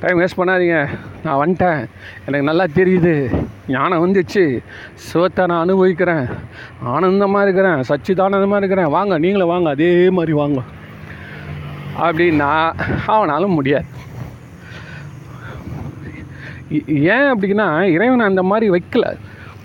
டைம் 0.01 0.21
வேஸ்ட் 0.21 0.39
பண்ணாதீங்க. 0.39 0.89
நான் 1.25 1.49
வந்துட்டேன். 1.49 1.87
எனக்கு 2.27 2.43
நல்லா 2.43 2.65
தெரியுது. 2.75 3.45
ஞானம் 3.69 4.07
வந்துச்சு. 4.07 4.59
சிவத்தை 4.95 5.47
நான் 5.47 5.61
அனுபவிக்கிறேன். 5.61 6.27
ஆனந்தமாக 6.83 7.49
இருக்கிறேன். 7.49 7.83
சச்சிதானந்தமாக 7.89 8.57
இருக்கிறேன். 8.57 8.87
வாங்க 8.87 9.19
நீங்களும் 9.19 9.49
வாங்க. 9.49 9.71
அதே 9.71 10.11
மாதிரி 10.11 10.33
வாங்க. 10.33 10.61
அப்படின்னா 12.01 12.73
அவனாலும் 13.07 13.53
முடியாது. 13.53 13.85
ஏன் 16.87 17.39
அப்படின்னா 17.39 17.83
இறைவன் 17.83 18.21
அந்த 18.21 18.43
மாதிரி 18.43 18.71
வைக்கல. 18.71 19.17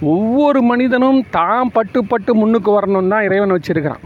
ஒவ்வொரு 0.01 0.61
மனிதனும் 0.61 1.25
தான் 1.31 1.71
பட்டு 1.73 2.05
பட்டு 2.05 2.35
முன்னுக்கு 2.35 2.79
வரணும் 2.79 3.07
தான் 3.07 3.23
இறைவன் 3.23 3.51
வச்சிருக்கிறான். 3.51 4.03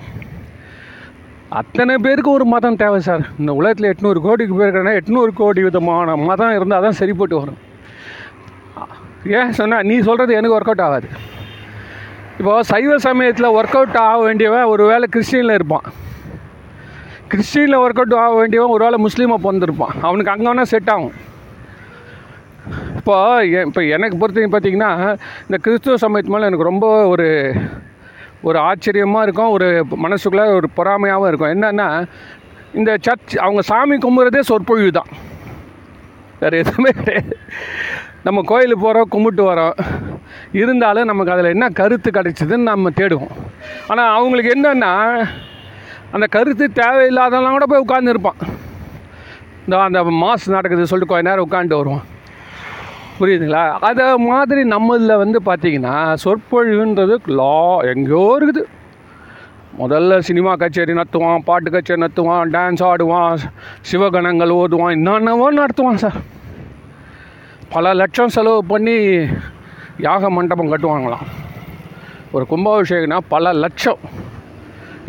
அத்தனை 1.58 1.94
பேருக்கு 2.06 2.30
ஒரு 2.38 2.46
மதம் 2.54 2.78
தேவை 2.80 2.98
சார். 3.06 3.24
இந்த 3.42 3.52
உலகத்தில் 3.60 3.90
எட்நூறு 3.92 4.20
கோடிக்கு 4.26 4.56
பேர் 4.60 4.76
எட்நூறு 5.00 5.32
கோடி 5.40 5.62
விதமான 5.68 6.16
மதம் 6.30 6.56
இருந்தால் 6.58 6.86
தான் 6.86 6.98
சரிப்பட்டு 7.00 7.36
வரும். 7.40 7.60
ஏன் 9.38 9.56
சொன்னால் 9.60 9.88
நீ 9.90 9.96
சொல்கிறது 10.08 10.36
எனக்கு 10.40 10.56
ஒர்க் 10.58 10.70
அவுட் 10.72 10.84
ஆகாது. 10.88 11.08
இப்போ 12.40 12.54
சைவ 12.72 12.98
சமயத்தில் 13.08 13.56
ஒர்க் 13.60 13.78
அவுட் 13.80 13.98
ஆக 14.04 14.20
வேண்டியவன் 14.28 14.70
ஒரு 14.74 14.84
வேளை 14.92 15.08
கிறிஸ்டியனில் 15.16 15.58
இருப்பான். 15.58 15.88
கிறிஸ்டியனில் 17.32 17.82
ஒர்க் 17.86 18.02
அவுட் 18.04 18.16
ஆக 18.26 18.36
வேண்டியவன் 18.42 18.74
ஒரு 18.76 18.84
வேளை 18.88 19.00
முஸ்லீமாக 19.08 19.44
பிறந்திருப்பான். 19.46 19.96
அவனுக்கு 20.08 20.34
அங்கே 20.36 20.48
வேணால் 20.50 20.72
செட் 20.74 20.92
ஆகும். 20.96 21.18
இப்போ 23.00 23.18
இப்போ 23.68 23.82
எனக்கு 23.96 24.16
பொறுத்தவரைக்கும் 24.22 24.56
பார்த்தீங்கன்னா 24.56 24.92
இந்த 25.48 25.58
கிறிஸ்துவ 25.66 25.98
சமயத்து 26.06 26.34
மேலே 26.34 26.50
எனக்கு 26.50 26.72
ரொம்ப 26.72 26.88
ஒரு 27.14 27.28
ஒரு 28.42 28.60
ஆச்சரியமாக 28.60 29.24
இருக்கும் 29.24 29.50
ஒரு 29.50 29.86
மனசுக்குள்ளே 30.04 30.46
ஒரு 30.58 30.70
பொறாமையாகவும் 30.78 31.28
இருக்கும். 31.28 31.54
என்னன்னா 31.56 32.08
இந்த 32.74 32.98
சர்ச் 33.02 33.38
அவங்க 33.38 33.62
சாமி 33.62 33.96
கும்பிட்றதே 33.98 34.40
சொற்பொழிவு 34.40 34.92
தான். 34.92 35.10
வேறு 36.40 36.58
எதுவுமே 36.58 36.90
கிடையாது. 36.90 37.38
நம்ம 38.24 38.42
கோயிலுக்கு 38.42 38.84
போகிறோம் 38.84 39.10
கும்பிட்டு 39.10 39.44
வரோம். 39.54 39.78
இருந்தாலும் 40.52 41.10
நமக்கு 41.12 41.32
அதில் 41.32 41.54
என்ன 41.56 41.70
கருத்து 41.70 42.10
கிடைச்சிதுன்னு 42.12 42.70
நம்ம 42.72 42.90
தேடுவோம். 42.90 43.36
ஆனால் 43.88 44.16
அவங்களுக்கு 44.18 44.54
என்னென்னா 44.56 44.94
அந்த 46.12 46.26
கருத்து 46.30 46.66
தேவையில்லாதெல்லாம் 46.74 47.58
கூட 47.58 47.66
போய் 47.66 47.86
உட்காந்துருப்பான் 47.88 48.40
இந்த 49.66 49.82
அந்த 49.82 50.02
மாஸ் 50.04 50.56
நடக்குது 50.56 50.90
சொல்லிட்டு 50.92 51.14
கொஞ்ச 51.14 51.30
நேரம் 51.30 51.48
உட்காந்துட்டு 51.50 51.82
வருவான். 51.82 52.06
புரியுதுங்களா? 53.20 53.64
அதை 53.88 54.06
மாதிரி 54.30 54.62
நம்மளில் 54.74 55.22
வந்து 55.22 55.40
பார்த்தீங்கன்னா 55.48 55.96
சொற்பொழிவுன்றது 56.24 57.16
லா 57.40 57.56
எங்கேயோ 57.92 58.26
இருக்குது. 58.40 58.62
முதல்ல 59.82 60.18
சினிமா 60.28 60.52
கச்சேரி 60.62 60.94
நடத்துவான் 61.00 61.44
பாட்டு 61.50 61.70
கச்சேரி 61.74 62.02
நடத்துவான் 62.04 62.52
டான்ஸ் 62.56 62.84
ஆடுவான் 62.90 63.44
சிவகணங்கள் 63.90 64.54
ஓதுவான் 64.60 64.96
என்னென்னவோ 64.98 65.48
நடத்துவான் 65.60 66.02
சார். 66.04 66.18
பல 67.76 67.94
லட்சம் 68.02 68.34
செலவு 68.38 68.62
பண்ணி 68.72 68.98
யாக 70.08 70.30
மண்டபம் 70.38 70.72
கட்டுவாங்களாம். 70.74 71.28
ஒரு 72.36 72.46
கும்பாபிஷேகம்னா 72.52 73.20
பல 73.36 73.54
லட்சம். 73.64 74.02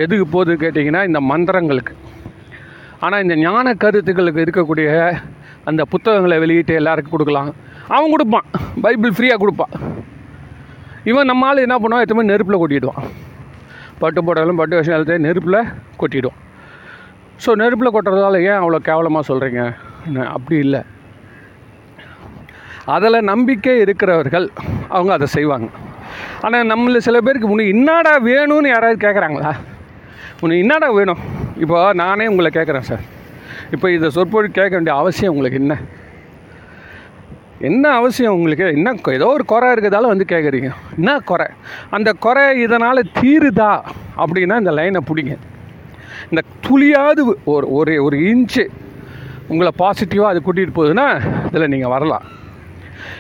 எதுக்கு 0.05 0.27
போகுது 0.35 0.53
கேட்டிங்கன்னா 0.63 1.03
இந்த 1.09 1.21
மந்திரங்களுக்கு. 1.31 1.95
ஆனால் 3.05 3.23
இந்த 3.25 3.35
ஞான 3.47 3.75
கருத்துக்களுக்கு 3.83 4.45
இருக்கக்கூடிய 4.47 4.89
அந்த 5.71 5.83
புத்தகங்களை 5.93 6.39
வெளியிட்டு 6.45 6.75
எல்லாருக்கும் 6.81 7.17
கொடுக்கலாம். 7.17 7.51
அவன் 7.95 8.13
கொடுப்பான். 8.15 8.47
பைபிள் 8.85 9.17
ஃப்ரீயாக 9.17 9.41
கொடுப்பான். 9.43 9.75
இவன் 11.11 11.29
நம்ம 11.31 11.47
ஆள் 11.49 11.65
என்ன 11.67 11.77
பண்ணுவான்? 11.83 12.05
எத்தனை 12.05 12.25
நெருப்பில் 12.33 12.61
கொட்டிடுவான். 12.63 13.03
பட்டு 14.03 14.21
போட்டாலும் 14.27 14.61
பட்டு 14.61 14.79
விஷயம் 14.79 14.97
எல்லாத்தையும் 14.97 15.27
நெருப்பில் 15.29 15.61
கொட்டிடுவான் 16.01 16.41
ஸோ 17.45 17.51
நெருப்பில் 17.61 17.93
கொட்டுறதால 17.95 18.41
ஏன் 18.49 18.59
அவ்வளோ 18.63 18.79
கேவலமாக 18.89 19.25
சொல்கிறீங்க 19.29 19.61
அப்படி 20.35 20.57
இல்லை. 20.65 20.81
அதில் 22.95 23.27
நம்பிக்கை 23.31 23.75
இருக்கிறவர்கள் 23.85 24.47
அவங்க 24.97 25.13
அதை 25.17 25.27
செய்வாங்க. 25.37 25.69
ஆனால் 26.47 26.69
நம்மள 26.73 27.01
சில 27.07 27.19
பேருக்கு 27.27 27.53
உனக்கு 27.55 27.75
என்னடா 27.77 28.13
வேணும்னு 28.29 28.73
யாராவது 28.75 28.99
கேட்குறாங்களா 29.05 29.53
உனக்கு 30.43 30.63
என்னடா 30.65 30.89
வேணும்? 30.99 31.23
இப்போ 31.65 31.79
நானே 32.03 32.27
உங்களை 32.33 32.51
கேட்குறேன் 32.59 32.89
சார். 32.91 33.05
இப்போ 33.75 33.87
இதை 33.97 34.11
சொற்பொழி 34.17 34.49
கேட்க 34.59 34.73
வேண்டிய 34.77 34.95
அவசியம் 35.01 35.33
உங்களுக்கு 35.35 35.61
என்ன? 35.63 35.77
என்ன 37.61 37.91
அவசியம் 37.91 38.33
உங்களுக்கு? 38.33 38.67
என்ன 38.67 38.95
ஏதோ 39.07 39.27
ஒரு 39.27 39.45
குறை 39.45 39.73
இருக்கிறதால 39.73 40.07
வந்து 40.07 40.25
கேட்குறீங்க 40.29 40.71
என்ன 40.97 41.19
குறை? 41.19 41.47
அந்த 41.91 42.13
குறை 42.13 42.61
இதனால் 42.61 43.11
தீருதா? 43.21 43.83
அப்படின்னா 44.17 44.59
இந்த 44.59 44.71
லைனை 44.71 45.01
பிடிங்க. 45.11 45.37
இந்த 46.31 46.43
துளியாவது 46.67 47.33
ஒரு 47.45 47.73
ஒரு 47.73 48.05
ஒரு 48.05 48.17
இன்ச்சு 48.17 48.67
உங்களை 49.49 49.73
பாசிட்டிவாக 49.79 50.33
அது 50.33 50.43
கூட்டிகிட்டு 50.47 50.77
போகுதுன்னா 50.77 51.07
இதில் 51.47 51.69
நீங்கள் 51.69 51.89
வரலாம். 51.89 52.23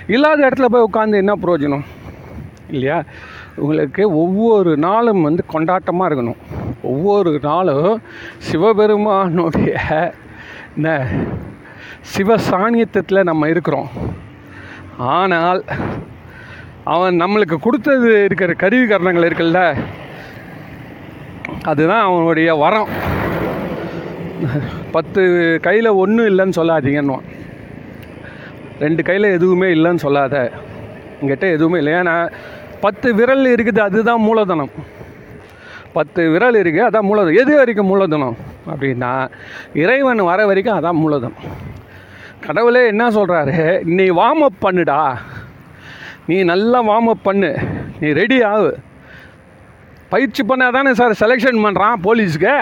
இல்லாத 0.06 0.48
இடத்துல 0.48 0.64
போய் 0.64 0.88
உட்காந்து 0.92 1.16
என்ன 1.16 1.32
பிரயோஜனம்? 1.32 1.84
இல்லையா? 2.68 3.02
உங்களுக்கு 3.56 4.14
ஒவ்வொரு 4.14 4.76
நாளும் 4.76 5.22
வந்து 5.22 5.44
கொண்டாட்டமாக 5.52 6.10
இருக்கணும். 6.10 6.40
ஒவ்வொரு 6.82 7.38
நாளும் 7.42 8.02
சிவபெருமானுடைய 8.38 9.78
இந்த 10.76 11.06
சிவ 12.00 12.36
சாணியத்தில் 12.50 13.22
நம்ம 13.22 13.48
இருக்கிறோம். 13.48 13.88
ஆனால் 15.16 15.60
அவன் 16.92 17.20
நம்மளுக்கு 17.22 17.56
கொடுத்தது 17.64 18.08
இருக்கிற 18.26 18.52
கருவி 18.62 18.86
கரணங்கள் 18.86 19.26
இருக்குல்ல 19.28 19.60
அதுதான் 21.70 22.04
அவனுடைய 22.08 22.50
வரம். 22.62 22.90
பத்து 24.96 25.22
கையில் 25.66 25.98
ஒன்றும் 26.02 26.28
இல்லைன்னு 26.30 26.58
சொல்லாதீங்கன்னுவான் 26.58 27.28
ரெண்டு 28.84 29.02
கையில் 29.08 29.34
எதுவுமே 29.36 29.68
இல்லைன்னு 29.76 30.04
சொல்லாத. 30.06 30.36
என்கிட்ட 31.20 31.46
எதுவுமே 31.56 31.78
இல்லை. 31.80 31.94
ஏன்னா 32.00 32.14
பத்து 32.84 33.08
விரல் 33.18 33.46
இருக்குது 33.54 33.80
அதுதான் 33.88 34.22
மூலதனம். 34.28 34.72
பத்து 35.98 36.22
விரல் 36.34 36.60
இருக்குது 36.62 36.88
அதான் 36.88 37.08
மூலதனம். 37.10 37.40
எது 37.42 37.52
வரைக்கும் 37.60 37.90
மூலதனம் 37.92 38.36
அப்படின்னா 38.72 39.12
இறைவன் 39.82 40.28
வர 40.30 40.40
வரைக்கும் 40.50 40.78
அதான் 40.78 41.00
மூலதனம். 41.04 41.38
கடவுளே 42.46 42.82
என்ன 42.86 43.04
சொல்கிறாரு 43.16 43.56
நீ 43.98 44.04
வார்ம் 44.20 44.44
அப் 44.48 44.62
பண்ணுடா. 44.66 45.00
நீ 46.26 46.36
நல்லா 46.52 46.78
வார்ம் 46.82 47.10
அப் 47.14 47.26
பண்ணு. 47.28 47.50
நீ 48.00 48.08
ரெடி 48.20 48.38
ஆகு. 48.52 48.70
பயிற்சி 50.12 50.42
பண்ணால் 50.42 50.76
தானே 50.76 50.92
சார் 51.00 51.20
செலெக்ஷன் 51.22 51.62
பண்ணுறான் 51.64 52.02
போலீஸுக்கு. 52.06 52.54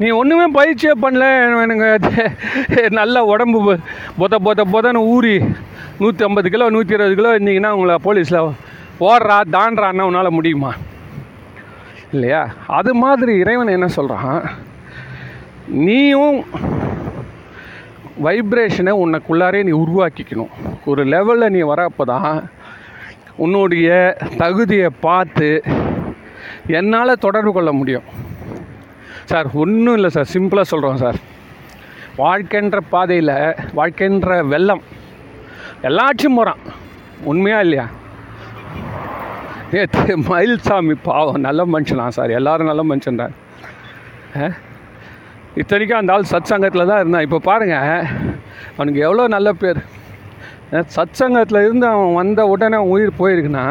நீ 0.00 0.08
ஒன்றுமே 0.20 0.46
பயிற்சியே 0.58 0.92
பண்ணல. 1.02 1.24
எனக்கு 1.64 2.90
நல்ல 3.00 3.24
உடம்பு 3.24 3.60
பொத்த 4.18 4.38
பொத 4.46 4.64
பொத 4.64 4.64
பொதன்னு 4.74 5.06
ஊறி 5.14 5.36
நூற்றி 6.00 6.24
ஐம்பது 6.24 6.50
கிலோ 6.50 6.66
நூற்றி 6.74 6.94
இருபது 6.94 7.16
கிலோ 7.20 7.30
இருந்தீங்கன்னா 7.38 7.70
உங்களை 7.76 7.94
போலீஸில் 8.04 8.40
ஓடுறா 9.08 9.38
தாண்டுறான்னா 9.54 10.06
உன்னால் 10.10 10.36
முடியுமா? 10.38 10.70
இல்லையா? 12.12 12.42
அது 12.66 12.94
மாதிரி 12.94 13.32
இறைவன் 13.38 13.74
என்ன 13.76 13.88
சொல்கிறான் 13.96 14.42
நீயும் 15.86 16.38
வைப்ரேஷனை 18.26 18.92
உனக்குள்ளாரே 19.04 19.60
நீ 19.68 19.72
உருவாக்கிக்கணும். 19.84 20.52
ஒரு 20.90 21.02
லெவலில் 21.14 21.54
நீ 21.56 21.60
வரப்போ 21.72 22.04
தான் 22.12 22.38
உன்னுடைய 23.44 23.88
தகுதியை 24.42 24.88
பார்த்து 25.06 25.48
என்னால் 26.78 27.22
தொடர்பு 27.24 27.52
கொள்ள 27.56 27.70
முடியும். 27.80 28.06
சார் 29.30 29.48
ஒன்றும் 29.62 29.96
இல்லை 29.98 30.10
சார் 30.16 30.32
சிம்பிளாக 30.34 30.70
சொல்கிறோம் 30.72 31.02
சார். 31.04 31.18
வாழ்க்கைன்ற 32.22 32.78
பாதையில் 32.94 33.34
வாழ்க்கைன்ற 33.78 34.38
வெள்ளம் 34.52 34.82
எல்லாச்சும் 35.88 36.36
போகிறான் 36.38 36.62
உண்மையாக 37.30 37.64
இல்லையா? 37.66 37.86
நேற்று 39.72 40.12
மயில்சாமி 40.30 40.94
பாவம் 41.08 41.44
நல்ல 41.46 41.60
மனுஷனா 41.74 42.06
சார் 42.16 42.30
எல்லோரும் 42.38 42.70
நல்ல 42.70 42.82
மனுஷன் 42.90 43.20
தான் 43.22 43.34
இத்தனைக்கும் 45.60 46.00
அந்த 46.00 46.12
ஆள் 46.14 46.30
சத் 46.32 46.50
சங்கத்தில் 46.50 46.88
தான் 46.90 47.00
இருந்தான். 47.02 47.24
இப்போ 47.26 47.38
பாருங்கள் 47.46 48.04
அவனுக்கு 48.74 49.00
எவ்வளோ 49.06 49.24
நல்ல 49.36 49.48
பேர். 49.62 49.80
சத் 50.96 51.18
சங்கத்தில் 51.20 51.64
இருந்து 51.66 51.86
அவன் 51.92 52.18
வந்த 52.20 52.40
உடனே 52.52 52.78
உயிர் 52.92 53.18
போயிருக்குன்னா 53.20 53.64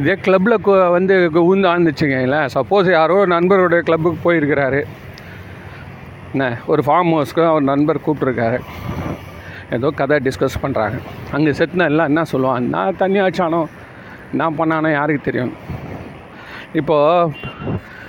இதே 0.00 0.14
கிளப்பில் 0.26 0.56
வந்து 0.96 1.14
ஊந்து 1.50 1.68
ஆந்துச்சுங்களேன் 1.72 2.50
சப்போஸ் 2.54 2.88
யாரோ 2.96 3.18
நண்பருடைய 3.34 3.80
கிளப்புக்கு 3.88 4.18
போயிருக்கிறாரு. 4.26 4.80
என்ன 6.32 6.48
ஒரு 6.72 6.82
ஃபார்ம் 6.86 7.12
ஹவுஸ்க்கு 7.14 7.44
அவர் 7.50 7.68
நண்பர் 7.70 8.04
கூப்பிட்ருக்காரு 8.06 8.58
ஏதோ 9.76 9.88
கதை 10.00 10.18
டிஸ்கஸ் 10.26 10.60
பண்ணுறாங்க 10.64 10.98
அங்கே 11.36 11.52
செத்துனா 11.58 11.88
எல்லாம் 11.92 12.10
என்ன 12.10 12.22
சொல்லுவான்? 12.32 12.66
நான் 12.74 12.98
தண்ணி 13.02 13.18
ஆச்சானோ 13.26 13.62
நான் 14.40 14.58
பண்ணானோ? 14.60 14.90
யாருக்கு 14.98 15.28
தெரியும்? 15.28 15.54
இப்போது 16.80 17.32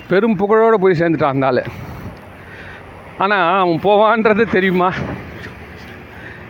பெரும் 0.10 0.40
புகழோடு 0.42 0.78
போய் 0.84 1.00
சேர்ந்துட்டான் 1.02 1.36
அந்த 1.36 1.52
ஆள். 1.52 1.64
ஆனால் 3.22 3.60
அவன் 3.60 3.80
போவான்றது 3.84 4.50
தெரியுமா? 4.50 4.94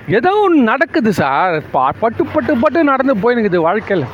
ஏதோ 0.09 0.31
ஒன்று 0.35 0.63
நடக்குது 0.63 1.13
சார். 1.13 1.63
பா- 1.73 1.93
பட்டு 1.99 2.25
பட்டு 2.25 2.57
பட்டு 2.57 2.83
நடந்து 2.83 3.15
போயினுக்குது 3.15 3.55
வாழ்க்கையில். 3.55 4.07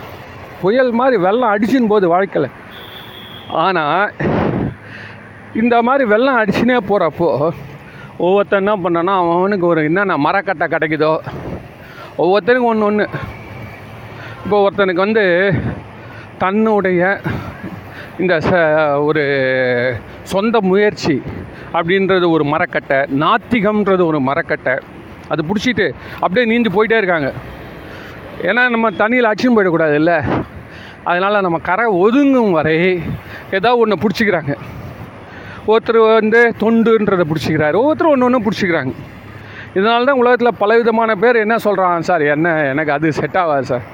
புயல் 0.62 0.92
மாதிரி 0.92 1.18
வெள்ளம் 1.18 1.56
அடிச்சுன்னு 1.56 1.88
போகுது 1.88 2.08
வாழ்க்கையில். 2.08 2.52
ஆனால் 3.48 4.12
இந்த 5.54 5.82
மாதிரி 5.82 6.06
வெள்ளம் 6.06 6.38
அடிச்சுனே 6.38 6.78
போகிறப்போ 6.90 7.50
ஒவ்வொருத்தன் 8.20 8.66
என்ன 8.66 8.76
பண்ணானா 8.76 9.38
அவனுக்கு 9.40 9.66
ஒரு 9.66 9.84
என்னென்ன 9.84 10.18
மரக்கட்டை 10.18 10.68
கிடைக்குதோ 10.68 11.20
ஒவ்வொருத்தனுக்கும் 12.18 12.64
ஒன்று 12.64 12.86
ஒன்று 12.86 13.10
இப்போ 14.46 14.70
ஒருத்தனுக்கு 14.70 15.04
வந்து 15.08 15.54
தன்னுடைய 16.38 17.20
இந்த 18.24 18.36
ச 18.46 18.52
ஒரு 19.08 19.24
சொந்த 20.32 20.60
முயற்சி 20.70 21.16
அப்படின்றது 21.78 22.26
ஒரு 22.36 22.44
மரக்கட்டை 22.54 22.98
நாத்திகம்ன்றது 23.24 24.04
ஒரு 24.12 24.20
மரக்கட்டை. 24.30 24.74
அது 25.32 25.42
பிடிச்சிட்டு 25.50 25.86
அப்படியே 26.20 26.46
நீந்து 26.52 26.70
போயிட்டே 26.76 27.00
இருக்காங்க. 27.02 27.30
ஏன்னா 28.50 28.64
நம்ம 28.76 28.90
தண்ணியில் 29.02 29.30
அடிச்சுன்னு 29.30 29.58
போயிடக்கூடாது 29.58 29.96
இல்லை 30.02 30.18
அதனால் 31.10 31.46
நம்ம 31.48 31.60
கரை 31.70 31.86
ஒதுங்கும் 32.06 32.56
வரை 32.58 32.76
ஏதோ 33.58 33.70
ஒன்று 33.84 34.02
பிடிச்சிக்கிறாங்க. 34.04 34.56
ஒருத்தர் 35.72 36.00
வந்து 36.20 36.42
தொண்டுன்றதை 36.64 37.28
பிடிச்சிக்கிறாரு 37.30 37.78
ஒருத்தர் 37.86 38.12
ஒன்று 38.14 38.28
ஒன்று 38.30 38.46
பிடிச்சிக்கிறாங்க. 38.48 38.94
இதனால 39.78 40.08
தான் 40.10 40.22
உலகத்தில் 40.24 40.60
பலவிதமான 40.64 41.12
பேர் 41.24 41.44
என்ன 41.46 41.56
சொல்கிறான் 41.68 42.08
சார்? 42.10 42.24
என்ன 42.36 42.48
எனக்கு 42.72 42.92
அது 42.98 43.08
செட் 43.20 43.40
ஆகாது 43.44 43.66
சார். 43.72 43.86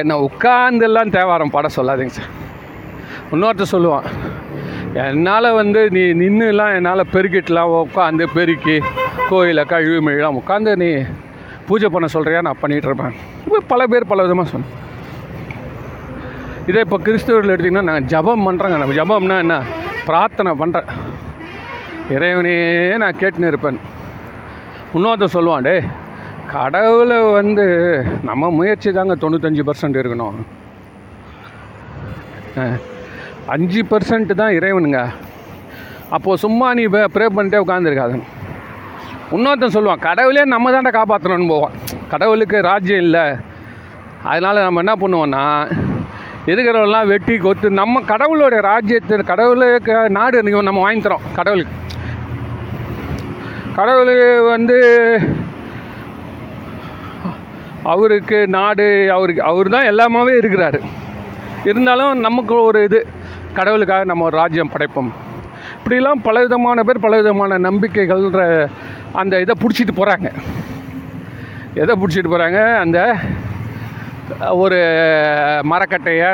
என்னை 0.00 0.16
உட்காந்துலாம் 0.28 1.14
தேவாரம் 1.18 1.54
பாட 1.56 1.68
சொல்லாதீங்க 1.76 2.14
சார். 2.20 2.30
இன்னொருத்தர் 3.34 3.74
சொல்லுவான் 3.74 4.06
என்னால் 5.02 5.56
வந்து 5.60 5.80
நீ 5.96 6.02
நின்றுலாம் 6.20 6.76
என்னால் 6.78 7.10
பெருக்கிட்டுலாம் 7.14 7.74
உட்காந்து 7.82 8.24
பெருக்கி 8.36 8.76
கோயிலை 9.30 9.64
கழுவி 9.72 9.98
மெழிலாம் 10.06 10.38
உட்காந்து 10.40 10.72
நீ 10.82 10.90
பூஜை 11.68 11.88
பண்ண 11.94 12.06
சொல்கிறியா 12.14 12.40
நான் 12.46 12.60
பண்ணிகிட்ருப்பேன் 12.62 13.14
இப்போ 13.46 13.60
பல 13.72 13.86
பேர் 13.92 14.10
பல 14.12 14.22
விதமாக 14.26 14.48
சொன்னேன் 14.52 14.76
இதே 16.70 16.82
இப்போ 16.86 16.98
கிறிஸ்தவர்கள் 17.06 17.54
எடுத்திங்கன்னா 17.54 17.88
நான் 17.90 18.10
ஜபம் 18.12 18.44
பண்ணுறோங்க 18.46 18.76
நம்ம 18.82 18.96
ஜபம்னா 19.00 19.38
என்ன? 19.44 19.56
பிரார்த்தனை 20.08 20.50
பண்ணுறேன் 20.60 20.90
இறைவனே 22.14 22.54
நான் 23.02 23.18
கேட்டுன்னு 23.20 23.50
இருப்பேன். 23.52 23.78
இன்னொருத்தர் 24.96 25.36
சொல்லுவான் 25.36 25.66
டே 25.68 25.74
கடவுளை 26.54 27.18
வந்து 27.38 27.66
நம்ம 28.28 28.50
முயற்சி 28.58 28.90
தாங்க 28.98 29.14
தொண்ணூத்தஞ்சு 29.24 29.64
பர்சன்ட் 29.68 30.00
இருக்கணும். 30.02 30.38
அஞ்சு 33.54 33.80
பர்சன்ட் 33.90 34.32
தான் 34.40 34.56
இறைவனுங்க. 34.58 35.00
அப்போது 36.16 36.40
சும்மா 36.44 36.68
நீ 36.78 36.84
ப்ரே 37.14 37.26
பண்ணிட்டே 37.36 37.62
உட்காந்துருக்காதுங்க 37.64 38.26
இன்னொருத்தன் 39.34 39.74
சொல்லுவான் 39.76 40.04
கடவுளே 40.08 40.42
நம்ம 40.52 40.70
தான்டா 40.74 40.92
காப்பாற்றணும்னு 40.96 41.52
போவான். 41.52 41.74
கடவுளுக்கு 42.12 42.58
ராஜ்யம் 42.70 43.04
இல்லை. 43.06 43.24
அதனால் 44.30 44.64
நம்ம 44.66 44.82
என்ன 44.84 44.94
பண்ணுவோன்னா 45.02 45.44
இருக்கிறவெல்லாம் 46.50 47.10
வெட்டி 47.12 47.34
கொத்து 47.44 47.68
நம்ம 47.80 48.00
கடவுளோட 48.12 48.54
ராஜ்யத்தை 48.70 49.18
கடவுளுக்கு 49.30 49.94
நாடு 50.18 50.40
இன்னைக்கு 50.40 50.68
நம்ம 50.70 50.82
வாங்கி 50.86 51.04
தரோம் 51.06 51.28
கடவுளுக்கு. 51.38 51.76
கடவுள் 53.78 54.12
வந்து 54.54 54.78
அவருக்கு 57.92 58.38
நாடு 58.56 58.86
அவருக்கு 59.16 59.42
அவர் 59.50 59.74
தான் 59.76 59.88
எல்லாமாவே 59.90 60.34
இருக்கிறாரு. 60.40 60.80
இருந்தாலும் 61.70 62.24
நமக்கு 62.26 62.54
ஒரு 62.68 62.80
இது 62.88 63.00
கடவுளுக்காக 63.58 64.08
நம்ம 64.10 64.24
ஒரு 64.24 64.36
ராஜ்யம் 64.42 64.72
படைப்போம். 64.74 65.10
இப்படிலாம் 65.78 66.24
பலவிதமான 66.28 66.82
பேர் 66.88 67.04
பலவிதமான 67.06 67.58
நம்பிக்கைகள்ன்ற 67.68 68.42
அந்த 69.20 69.40
இதை 69.44 69.54
பிடிச்சிட்டு 69.62 69.94
போகிறாங்க 69.98 70.28
எதை 71.82 71.94
பிடிச்சிட்டு 72.00 72.32
போகிறாங்க 72.32 72.60
அந்த 72.84 72.98
ஒரு 74.62 74.78
மரக்கட்டையை 75.72 76.30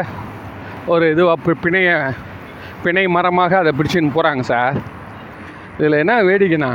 ஒரு 0.92 1.04
இதுவாக 1.14 1.54
பிணைய 1.64 1.90
பிணை 2.84 3.04
மரமாக 3.16 3.58
அதை 3.58 3.72
பிடிச்சின்னு 3.78 4.16
போகிறாங்க 4.16 4.42
சார். 4.50 4.76
இதில் 5.78 6.00
என்ன 6.02 6.14
வேடிக்கைன்னா 6.28 6.70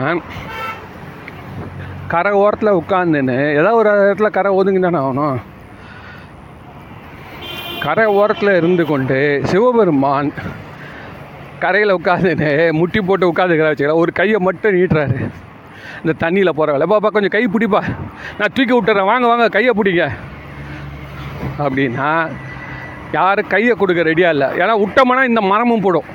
கரை 2.13 2.31
ஓரத்தில் 2.41 2.77
உட்காந்துன்னு 2.81 3.37
ஏதோ 3.59 3.69
ஒரு 3.81 3.89
இடத்துல 3.89 4.29
கரை 4.37 4.51
ஒதுங்கி 4.59 4.81
தானே 4.81 4.99
ஆகணும். 5.05 5.37
கரை 7.83 8.05
ஓரத்தில் 8.05 8.55
இருந்து 8.55 8.83
கொண்டு 8.85 9.41
சிவபெருமான் 9.43 10.31
கரையில் 11.63 11.95
உட்காந்துன்னு 11.95 12.49
முட்டி 12.79 12.99
போட்டு 13.01 13.31
உட்காந்துக்கிறா 13.31 13.71
வச்சுக்கலாம் 13.71 14.01
ஒரு 14.03 14.11
கையை 14.19 14.39
மட்டும் 14.39 14.75
நீட்டுறாரு. 14.75 15.17
இந்த 16.03 16.13
தண்ணியில் 16.23 16.57
போகிற 16.59 16.77
வேலை. 16.77 16.85
பாப்பா 16.91 17.09
கொஞ்சம் 17.15 17.33
கை 17.35 17.43
பிடிப்பா. 17.45 17.81
நான் 18.39 18.53
தூக்கி 18.53 18.73
விட்டுறேன். 18.73 19.09
வாங்க 19.11 19.27
வாங்க 19.27 19.47
கையை 19.49 19.73
பிடிங்க. 19.77 20.05
அப்படின்னா 21.65 22.09
யாரும் 23.11 23.51
கையை 23.53 23.75
கொடுக்க 23.75 24.03
ரெடியாக 24.03 24.35
இல்லை. 24.35 24.47
ஏன்னா 24.47 24.75
விட்டோம்னா 24.83 25.23
இந்த 25.31 25.41
மரமும் 25.41 25.85
போடும். 25.85 26.09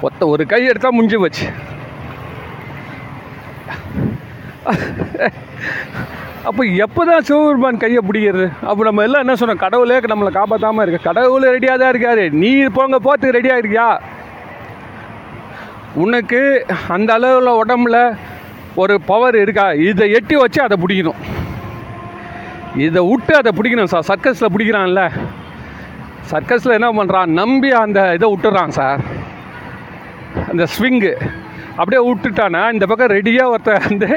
ஒத்த 0.00 0.26
ஒரு 0.26 0.46
கை 0.46 0.64
எடுத்தால் 0.66 0.96
முடிஞ்சு 0.98 1.20
வச்சு 1.20 1.46
அப்போ 6.48 6.62
எப்போ 6.84 7.02
தான் 7.08 7.24
சிவபெருமான் 7.26 7.80
கையை 7.82 8.00
பிடிக்கிறது? 8.06 8.46
அப்போ 8.68 8.82
நம்ம 8.86 9.02
எல்லாம் 9.06 9.22
என்ன 9.24 9.34
சொன்னோம்? 9.40 9.60
கடவுளே 9.64 9.98
நம்மளை 10.12 10.30
காப்பாற்றாமல் 10.36 10.84
இருக்கு. 10.84 11.06
கடவுள் 11.08 11.44
ரெடியாக 11.54 11.80
தான் 11.82 11.92
இருக்காரு. 11.92 12.24
நீ 12.42 12.50
போங்க 12.76 12.98
போகிறதுக்கு 13.06 13.36
ரெடியாக 13.36 13.60
இருக்கியா? 13.62 13.88
உனக்கு 16.04 16.40
அந்த 16.96 17.10
அளவில் 17.18 17.58
உடம்புல 17.62 17.98
ஒரு 18.82 18.94
பவர் 19.10 19.36
இருக்கா? 19.44 19.66
இதை 19.90 20.06
எட்டி 20.18 20.36
வச்சு 20.42 20.60
அதை 20.66 20.76
பிடிக்கணும். 20.84 21.20
இதை 22.86 23.00
விட்டு 23.10 23.32
அதை 23.40 23.52
பிடிக்கணும். 23.58 23.92
சார் 23.94 24.08
சர்க்கஸில் 24.10 24.52
பிடிக்கிறான்ல. 24.54 25.04
சர்க்கஸில் 26.32 26.76
என்ன 26.78 26.90
பண்ணுறான் 26.98 27.32
நம்பி 27.40 27.70
அந்த 27.84 28.00
இதை 28.18 28.28
விட்டுறான் 28.32 28.76
சார் 28.80 29.00
அந்த 30.50 30.64
ஸ்விங்கு 30.74 31.12
அப்படியே 31.78 32.00
விட்டுட்டானா? 32.08 32.62
இந்த 32.74 32.84
பக்கம் 32.90 33.12
ரெடியாக 33.16 33.52
ஒருத்தன் 33.54 33.86
வந்து 33.88 34.10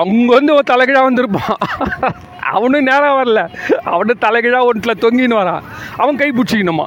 அவங்க 0.00 0.28
வந்து 0.38 0.52
ஒரு 0.58 0.66
தலைகீழாக 0.72 1.08
வந்திருப்பான். 1.08 1.56
அவனும் 2.56 2.88
நேராக 2.90 3.12
வரல. 3.20 3.42
அவனு 3.92 4.14
தலைகீழாக 4.26 4.68
ஒன்றில் 4.70 5.02
தொங்கின்னு 5.04 5.40
வரான். 5.42 5.64
அவன் 6.02 6.20
கை 6.22 6.30
பிடிச்சிக்கணுமா? 6.38 6.86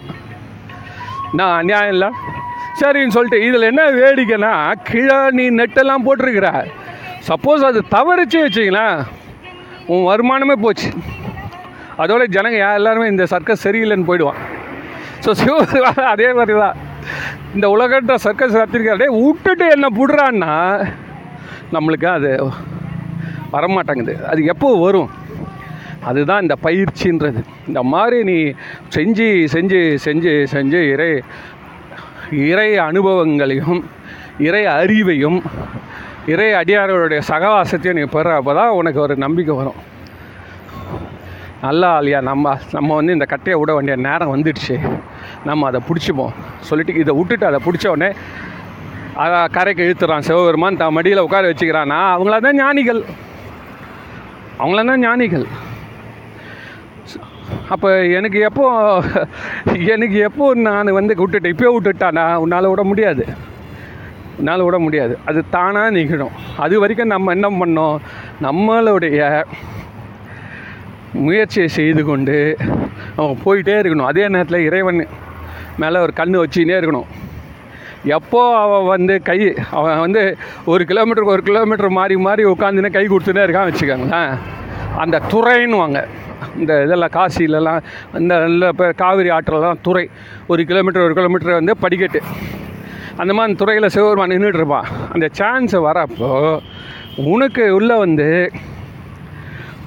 நான் 1.39 1.57
அநியாயம் 1.61 1.93
இல்லை. 1.95 2.09
சரின்னு 2.79 3.15
சொல்லிட்டு 3.15 3.39
இதில் 3.47 3.69
என்ன 3.71 3.83
வேடிக்கைன்னா 3.99 4.53
கீழே 4.89 5.17
நீ 5.37 5.45
நெட்டெல்லாம் 5.59 6.05
போட்டிருக்கிற. 6.07 6.49
சப்போஸ் 7.29 7.67
அது 7.69 7.79
தவறிச்சு 7.95 8.39
வச்சிங்களேன் 8.45 8.97
உன் 9.93 10.07
வருமானமே 10.11 10.55
போச்சு. 10.65 10.89
அதோட 12.03 12.23
ஜனங்க 12.35 12.59
எல்லாருமே 12.79 13.07
இந்த 13.13 13.25
சர்க்கஸ் 13.33 13.65
சரியில்லைன்னு 13.65 14.09
போயிடுவான். 14.09 14.41
ஸோ 15.25 15.31
சிவபெருமான் 15.41 16.11
அதே 16.13 16.29
மாதிரி 16.39 16.55
தான் 16.63 16.77
இந்த 17.55 17.69
உலகன்ற 17.69 18.15
சர்க்கஸ் 18.17 18.57
நடத்திருக்காரு 18.57 19.05
விட்டுட்டு 19.25 19.65
என்ன 19.69 19.87
புடுறான்னா? 19.99 20.53
நம்மளுக்கு 21.73 22.05
அது 22.05 22.51
வரமாட்டேங்குது. 23.51 24.23
அது 24.23 24.43
எப்போ 24.43 24.79
வரும்? 24.79 25.09
அதுதான் 26.01 26.41
இந்த 26.41 26.55
பயிற்சின்றது. 26.63 27.41
இந்த 27.67 27.83
மாதிரி 27.83 28.23
நீ 28.23 28.37
செஞ்சு 28.95 29.27
செஞ்சு 29.53 29.97
செஞ்சு 30.05 30.33
செஞ்சு 30.53 30.91
இறை 30.93 31.21
இறை 32.31 32.77
அனுபவங்களையும் 32.77 33.85
இறை 34.39 34.65
அறிவையும் 34.65 35.41
இறை 36.27 36.53
அடியார்களுடைய 36.53 37.21
சகவாசத்தையும் 37.27 37.99
நீ 37.99 38.01
பெற 38.01 38.35
அப்போ 38.35 38.53
தான் 38.53 38.69
உனக்கு 38.69 38.99
ஒரு 38.99 39.15
நம்பிக்கை 39.15 39.55
வரும். 39.55 39.79
நல்லா 41.65 41.89
இல்லையா 41.99 42.19
நம்ம 42.30 42.56
நம்ம 42.78 42.95
வந்து 42.99 43.15
இந்த 43.17 43.25
கட்டையை 43.34 43.58
விட 43.60 43.71
வேண்டிய 43.75 43.95
நேரம் 44.08 44.34
வந்துடுச்சு. 44.34 44.75
நம்ம 45.49 45.67
அதை 45.69 45.80
பிடிச்சிப்போம். 45.89 46.34
சொல்லிட்டு 46.69 47.01
இதை 47.04 47.13
விட்டுட்டு 47.19 47.49
அதை 47.49 47.60
பிடிச்ச 47.67 47.86
உடனே 47.93 48.10
அதை 49.23 49.38
கரைக்கு 49.58 49.86
இழுத்துறான் 49.88 50.25
சிவபெருமான். 50.28 50.82
தான் 50.82 50.95
மடியில் 50.97 51.25
உட்கார 51.25 51.51
வச்சுக்கிறான்னா 51.51 51.99
அவங்கள 52.15 52.38
தான் 52.47 52.60
ஞானிகள். 52.63 53.01
அவங்கள 54.62 54.82
தான் 54.91 55.06
ஞானிகள். 55.08 55.45
அப்போ 57.73 57.89
எனக்கு 58.17 58.39
எப்போ 58.49 58.65
எனக்கு 59.93 60.17
எப்போ 60.28 60.45
நான் 60.67 60.97
வந்து 60.97 61.13
விட்டுட்டேன்? 61.21 61.54
இப்போயே 61.54 61.71
விட்டுட்டானா 61.75 62.25
உன்னால் 62.43 62.71
விட 62.71 62.84
முடியாது. 62.91 63.23
உன்னால் 64.39 64.65
விட 64.67 64.78
முடியாது. 64.86 65.13
அது 65.30 65.39
தானாக 65.56 65.95
நிகழும். 65.97 66.36
அது 66.63 66.75
வரைக்கும் 66.84 67.13
நம்ம 67.13 67.34
என்ன 67.38 67.47
பண்ணோம்? 67.62 67.97
நம்மளுடைய 68.47 69.19
முயற்சியை 71.23 71.67
செய்து 71.67 72.01
கொண்டு 72.04 72.38
அவன் 73.15 73.38
போயிட்டே 73.45 73.75
இருக்கணும். 73.82 74.10
அதே 74.12 74.28
நேரத்தில் 74.28 74.65
இறைவன் 74.67 74.99
மேலே 75.82 75.97
ஒரு 76.06 76.13
கண்ணு 76.19 76.41
வச்சுக்கினே 76.41 76.78
இருக்கணும். 76.80 77.10
எப்போ 78.17 78.41
அவன் 78.63 78.86
வந்து 78.93 79.13
கை 79.28 79.38
அவன் 79.78 79.99
வந்து 79.99 80.23
ஒரு 80.71 80.84
கிலோமீட்டருக்கு 80.89 81.36
ஒரு 81.38 81.43
கிலோமீட்டர் 81.49 81.97
மாறி 81.99 82.15
மாறி 82.28 82.45
உட்காந்துனே 82.45 82.91
கை 82.97 83.06
கொடுத்துனே 83.08 83.45
இருக்கான் 83.45 83.69
வச்சுக்கோங்களேன். 83.69 84.34
அந்த 85.04 85.21
துறைன்னுவாங்க. 85.32 86.01
இந்த 86.60 86.84
இதெல்லாம் 86.86 87.13
காசிலலாம் 87.15 87.82
இந்த 88.19 88.34
நல்ல 88.43 88.67
இப்போ 88.73 88.88
காவிரி 89.04 89.30
ஆற்றலாம் 89.30 89.82
துறை. 89.82 90.06
ஒரு 90.47 90.63
கிலோமீட்டர் 90.69 91.06
ஒரு 91.08 91.13
கிலோமீட்டர் 91.13 91.60
வந்து 91.60 91.75
படிக்கட்டு. 91.84 92.21
அந்த 93.21 93.32
மாதிரி 93.34 93.49
அந்த 93.49 93.60
துறையில் 93.63 93.93
சிவபெருமான் 93.95 94.34
நின்றுட்டு 94.36 94.62
இருப்பான். 94.62 94.88
அந்த 95.13 95.30
சான்ஸை 95.39 95.82
வரப்போ 95.89 96.60
உனக்கு 97.34 97.75
உள்ளே 97.75 97.97
வந்து 98.06 98.51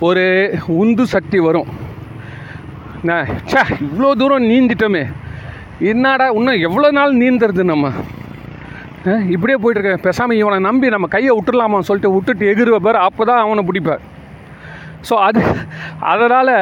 ஒரு 0.06 0.24
உந்து 0.80 1.04
சக்தி 1.12 1.38
வரும். 1.46 1.70
என்ன 3.00 3.14
ச்சே 3.50 3.62
இவ்வளோ 3.86 4.10
தூரம் 4.20 4.46
நீந்திட்டோமே. 4.50 5.02
என்னடா 5.92 6.26
இன்னும் 6.38 6.62
எவ்வளோ 6.66 6.88
நாள் 6.98 7.18
நீந்துறது 7.22 7.64
நம்ம? 7.72 7.88
இப்படியே 9.34 9.56
போயிட்டுருக்கேன் 9.62 10.04
பேசாமல் 10.06 10.38
இவனை 10.40 10.58
நம்பி 10.68 10.86
நம்ம 10.94 11.08
கையை 11.14 11.32
விட்டுடலாமா 11.36 11.80
சொல்லிட்டு 11.88 12.14
விட்டுட்டு 12.14 12.50
எகிருவ 12.52 12.78
பேர் 12.86 12.98
அப்போ 13.06 13.22
தான் 13.30 13.42
அவனை 13.44 13.62
பிடிப்பார். 13.68 14.02
ஸோ 15.08 15.14
அது 15.26 15.42
அதனால் 16.12 16.54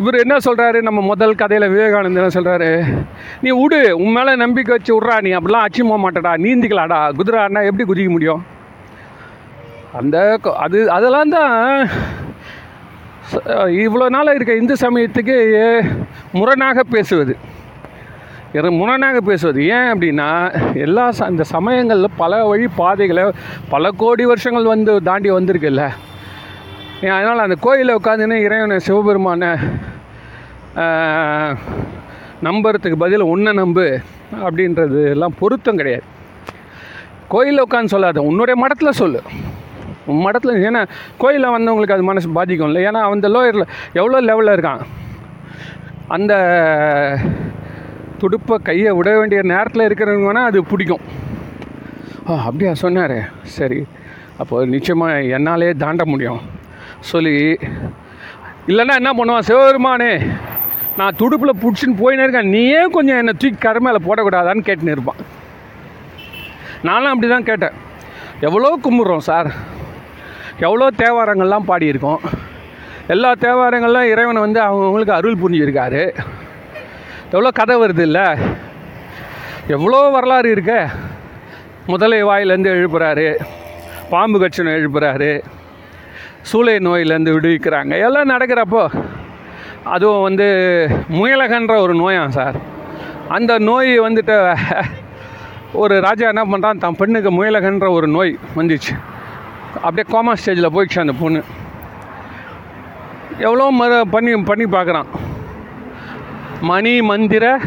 இவர் 0.00 0.22
என்ன 0.24 0.34
சொல்கிறாரு 0.46 0.78
நம்ம 0.88 1.00
முதல் 1.12 1.38
கதையில் 1.40 1.72
விவேகானந்தர் 1.74 2.22
என்ன 2.22 2.34
சொல்கிறாரு 2.38 2.68
நீ 3.44 3.50
விடு 3.60 3.80
உன் 4.02 4.14
மேலே 4.16 4.34
நம்பிக்கை 4.44 4.72
வச்சு 4.74 4.92
விட்றா 4.96 5.16
நீ 5.26 5.32
அப்படிலாம் 5.38 5.66
அச்சீவ் 5.66 5.90
போக 5.92 6.00
மாட்டடா 6.04 6.34
நீந்திக்கலாடா. 6.44 7.00
குதிரான்னா 7.20 7.62
எப்படி 7.70 7.86
குதிக்க 7.90 8.10
முடியும்? 8.16 8.42
அந்த 10.00 10.16
அது 10.66 10.78
அதெல்லாம் 10.98 11.34
தான் 11.38 11.54
இவ்வளோ 13.84 14.06
நாளாக 14.14 14.36
இருக்க 14.38 14.54
இந்து 14.60 14.74
சமயத்துக்கு 14.86 15.36
முரணாக 16.38 16.82
பேசுவது. 16.94 17.34
முரணாக 18.80 19.18
பேசுவது. 19.28 19.60
ஏன் 19.76 19.88
அப்படின்னா 19.92 20.28
எல்லா 20.84 21.04
ச 21.16 21.28
இந்த 21.32 21.44
சமயங்களில் 21.54 22.16
பல 22.20 22.32
வழி 22.50 22.66
பாதைகளை 22.80 23.24
பல 23.72 23.90
கோடி 24.02 24.24
வருஷங்கள் 24.30 24.70
வந்து 24.72 24.92
தாண்டி 25.08 25.30
வந்திருக்குல்ல. 25.36 25.84
ஏன் 27.06 27.14
அதனால் 27.16 27.44
அந்த 27.46 27.56
கோயிலில் 27.66 27.98
உட்காந்துன்னு 27.98 28.38
இறைவனை 28.46 28.78
சிவபெருமானை 28.86 29.50
நம்புறதுக்கு 32.48 32.98
பதில் 33.04 33.30
உன்னை 33.32 33.52
நம்பு 33.62 33.86
அப்படின்றது 34.46 35.00
எல்லாம் 35.14 35.36
பொருத்தம் 35.42 35.80
கிடையாது. 35.80 36.06
கோயிலில் 37.34 37.64
உட்காந்து 37.66 37.94
சொல்லாத 37.94 38.22
உன்னுடைய 38.30 38.56
மடத்தில் 38.62 38.98
சொல்லு. 39.02 39.20
மடத்தில் 40.06 40.62
ஏன்னா 40.68 40.88
கோயிலில் 41.18 41.54
வந்தவங்களுக்கு 41.56 41.96
அது 41.96 42.02
மனசு 42.02 42.28
பாதிக்கும் 42.28 42.66
இல்லை. 42.66 42.82
ஏன்னா 42.84 43.00
அந்த 43.10 43.28
லோயரில் 43.28 43.70
எவ்வளோ 43.92 44.20
லெவலில் 44.20 44.54
இருக்கான்? 44.56 44.82
அந்த 46.08 46.32
துடுப்பை 48.18 48.58
கையை 48.62 48.92
விட 48.92 49.18
வேண்டிய 49.18 49.42
நேரத்தில் 49.42 49.86
இருக்கிறவங்க 49.88 50.28
வேணால் 50.28 50.50
அது 50.50 50.64
பிடிக்கும். 50.64 51.00
ஆ 52.28 52.34
அப்படியா? 52.44 52.74
சொன்னார். 52.74 53.30
சரி. 53.42 53.86
அப்போது 54.38 54.66
நிச்சயமாக 54.66 55.22
என்னாலே 55.22 55.72
தாண்ட 55.72 56.04
முடியும். 56.04 56.40
சொல்லி 57.00 57.58
இல்லைன்னா 58.70 58.94
என்ன 59.00 59.12
பண்ணுவான்? 59.12 59.46
சிவபெருமானே 59.48 60.20
நான் 60.96 61.16
துடுப்பில் 61.18 61.60
பிடிச்சின்னு 61.62 62.00
போயினே 62.02 62.22
இருக்கேன். 62.22 62.48
நீயே 62.48 62.82
கொஞ்சம் 62.90 63.16
என்னை 63.16 63.32
தூக்கி 63.32 63.58
கரை 63.58 63.80
மேலே 63.80 63.98
போடக்கூடாதான்னு 64.06 64.66
கேட்டுன்னு 64.66 64.94
இருப்பான். 64.96 65.20
நானும் 66.82 67.12
அப்படி 67.12 67.28
தான் 67.32 67.42
கேட்டேன். 67.42 67.72
எவ்வளோ 68.40 68.78
கும்பிட்றோம் 68.84 69.26
சார். 69.30 69.50
எவ்வளோ 70.60 70.86
தேவாரங்கள்லாம் 70.96 71.68
பாடியிருக்கோம். 71.68 72.20
எல்லா 73.06 73.32
தேவாரங்கள்லாம் 73.32 74.10
இறைவன் 74.12 74.44
வந்து 74.44 74.60
அவங்கவுங்களுக்கு 74.60 75.10
அருள் 75.10 75.40
புரிஞ்சிருக்காரு. 75.42 76.14
எவ்வளோ 77.30 77.50
கதை 77.50 77.76
வருது 77.76 77.98
இல்லை? 77.98 78.24
எவ்வளோ 79.66 80.08
வரலாறு 80.08 80.50
இருக்க? 80.50 80.88
முதலை 81.86 82.24
வாயிலேருந்து 82.24 82.72
எழுப்புறாரு. 82.76 83.36
பாம்பு 84.10 84.38
கட்சனை 84.38 84.72
எழுப்புறாரு. 84.78 85.42
சூளை 86.42 86.76
நோயிலேருந்து 86.78 87.34
விடுவிக்கிறாங்க. 87.36 87.98
எல்லாம் 88.06 88.30
நடக்கிறப்போ 88.30 88.82
அதுவும் 89.82 90.22
வந்து 90.22 90.46
முயலகன்ற 91.08 91.78
ஒரு 91.80 91.94
நோயாம் 91.94 92.28
சார். 92.28 92.56
அந்த 93.28 93.58
நோய் 93.58 94.00
வந்துட்டு 94.00 94.36
ஒரு 95.72 96.00
ராஜா 96.00 96.28
என்ன 96.28 96.44
பண்ணுறான் 96.44 96.78
தன் 96.78 96.96
பெண்ணுக்கு 96.96 97.30
முயலகன்ற 97.30 97.90
ஒரு 97.90 98.08
நோய் 98.08 98.38
வந்துச்சு. 98.56 98.94
அப்படியே 99.82 100.18
கோமா 100.18 100.32
ஸ்டேஜில் 100.32 100.74
போயிடுச்சு 100.74 101.00
அந்த 101.00 101.12
பொண்ணு. 101.12 101.42
எவ்வளோ 103.38 103.70
மரு 103.80 104.10
பண்ணி 104.10 104.36
பண்ணி 104.36 104.64
பார்க்குறான். 104.64 105.04
மணி 106.60 107.02
மந்திர 107.02 107.60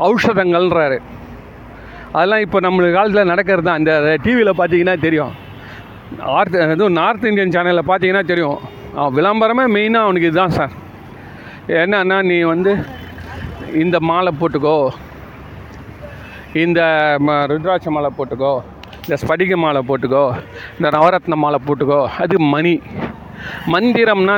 ஔஷதங்கள்ன்றாரு. 0.00 0.98
அதெல்லாம் 2.12 2.40
இப்போ 2.40 2.60
நம்மளுக்கு 2.60 2.92
காலத்தில் 2.92 3.24
நடக்கிறது 3.24 3.62
தான். 3.62 3.78
இந்த 3.78 4.16
டிவியில் 4.22 4.58
பார்த்தீங்கன்னா 4.58 5.00
தெரியும். 5.00 5.32
நார்த் 6.18 6.54
இதுவும் 6.54 6.92
நார்த் 6.92 7.24
இந்தியன் 7.24 7.50
சேனலில் 7.50 7.88
பார்த்தீங்கன்னா 7.88 8.24
தெரியும். 8.24 8.58
விளம்பரமே 8.96 9.66
மெயினாக 9.66 9.92
அவனுக்கு 9.92 10.26
இதுதான் 10.26 10.50
சார் 10.50 10.70
என்னன்னா 11.66 12.22
நீ 12.22 12.40
வந்து 12.40 12.76
இந்த 13.74 14.00
மாலை 14.00 14.32
போட்டுக்கோ. 14.40 14.88
இந்த 16.52 16.82
ம- 17.26 17.46
ருத்ராட்ச 17.46 17.84
மாலை 17.84 18.10
போட்டுக்கோ. 18.18 18.60
இந்த 19.08 19.16
ஸ்படிக 19.22 19.56
மாலை 19.62 19.80
போட்டுக்கோ 19.88 20.24
இந்த 20.76 20.88
நவரத்ன 20.96 21.36
மாலை 21.44 21.58
போட்டுக்கோ. 21.66 22.00
அது 22.22 22.36
மணி. 22.54 22.74
மந்திரம்னா 23.72 24.36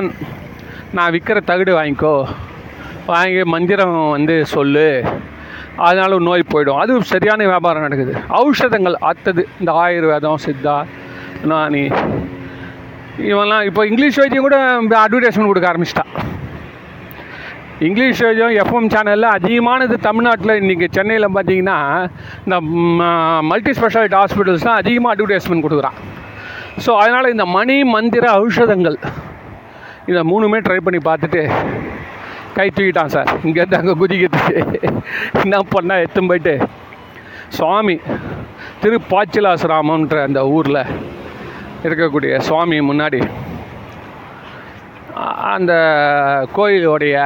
நான் 0.96 1.12
விற்கிற 1.14 1.38
தகுடு 1.50 1.72
வாங்கிக்கோ. 1.78 2.14
வாங்கி 3.06 3.42
மந்திரம் 3.54 3.96
வந்து 4.10 4.36
சொல்லு. 4.54 4.88
அதனால 5.88 6.18
நோய் 6.28 6.50
போயிடும். 6.52 6.80
அது 6.82 6.92
சரியான 7.12 7.44
வியாபாரம் 7.44 7.86
நடக்குது. 7.86 8.14
ஔஷதங்கள் 8.40 8.96
அத்தது. 9.10 9.42
இந்த 9.60 9.72
ஆயுர்வேதம் 9.84 10.42
சித்தா 10.46 10.76
நானி 11.50 11.84
இவன்லாம் 13.30 13.66
இப்போ 13.68 13.82
இங்கிலீஷ் 13.90 14.18
வைத்தியம் 14.20 14.46
கூட 14.46 14.56
அட்வர்டைஸ்மெண்ட் 15.04 15.50
கொடுக்க 15.50 15.68
ஆரம்பிச்சிட்டா 15.72 16.06
இங்கிலீஷ் 17.84 18.20
வைத்தியம் 18.24 18.54
எஃப்எம் 18.60 18.86
சேனலில் 18.92 19.28
அதிகமானது 19.36 19.94
தமிழ்நாட்டில் 20.06 20.52
இன்றைக்கி 20.60 20.86
சென்னையில் 20.96 21.26
பார்த்தீங்கன்னா 21.34 21.78
இந்த 22.44 22.56
மல்டி 23.50 23.72
ஸ்பெஷாலிட்டி 23.78 24.16
ஹாஸ்பிட்டல்ஸ் 24.20 24.66
தான் 24.68 24.78
அதிகமாக 24.82 25.12
அட்வர்டைஸ்மெண்ட் 25.14 25.64
கொடுக்குறான். 25.66 25.98
ஸோ 26.84 26.90
அதனால் 27.00 27.32
இந்த 27.34 27.44
மணி 27.56 27.76
மந்திர 27.94 28.24
ஔஷதங்கள் 28.44 28.96
இதை 30.10 30.22
மூணுமே 30.30 30.60
ட்ரை 30.66 30.78
பண்ணி 30.86 31.00
பார்த்துட்டு 31.08 31.42
கை 32.56 32.66
தூக்கிட்டான் 32.68 33.12
சார். 33.14 33.30
இங்கேருந்து 33.46 33.78
அங்கே 33.80 33.94
குதிக்கிறதுக்கு 34.02 34.80
என்ன 35.42 35.60
பண்ணால் 35.74 36.04
எத்தும் 36.06 36.30
போயிட்டு 36.30 36.54
சுவாமி 37.58 37.96
திருப்பாச்சிலாசிராமன்ற 38.82 40.22
அந்த 40.28 40.40
ஊரில் 40.56 40.82
இருக்கக்கூடிய 41.86 42.38
சுவாமி 42.48 42.78
முன்னாடி 42.90 43.20
அந்த 45.54 45.72
கோயிலுடைய 46.56 47.16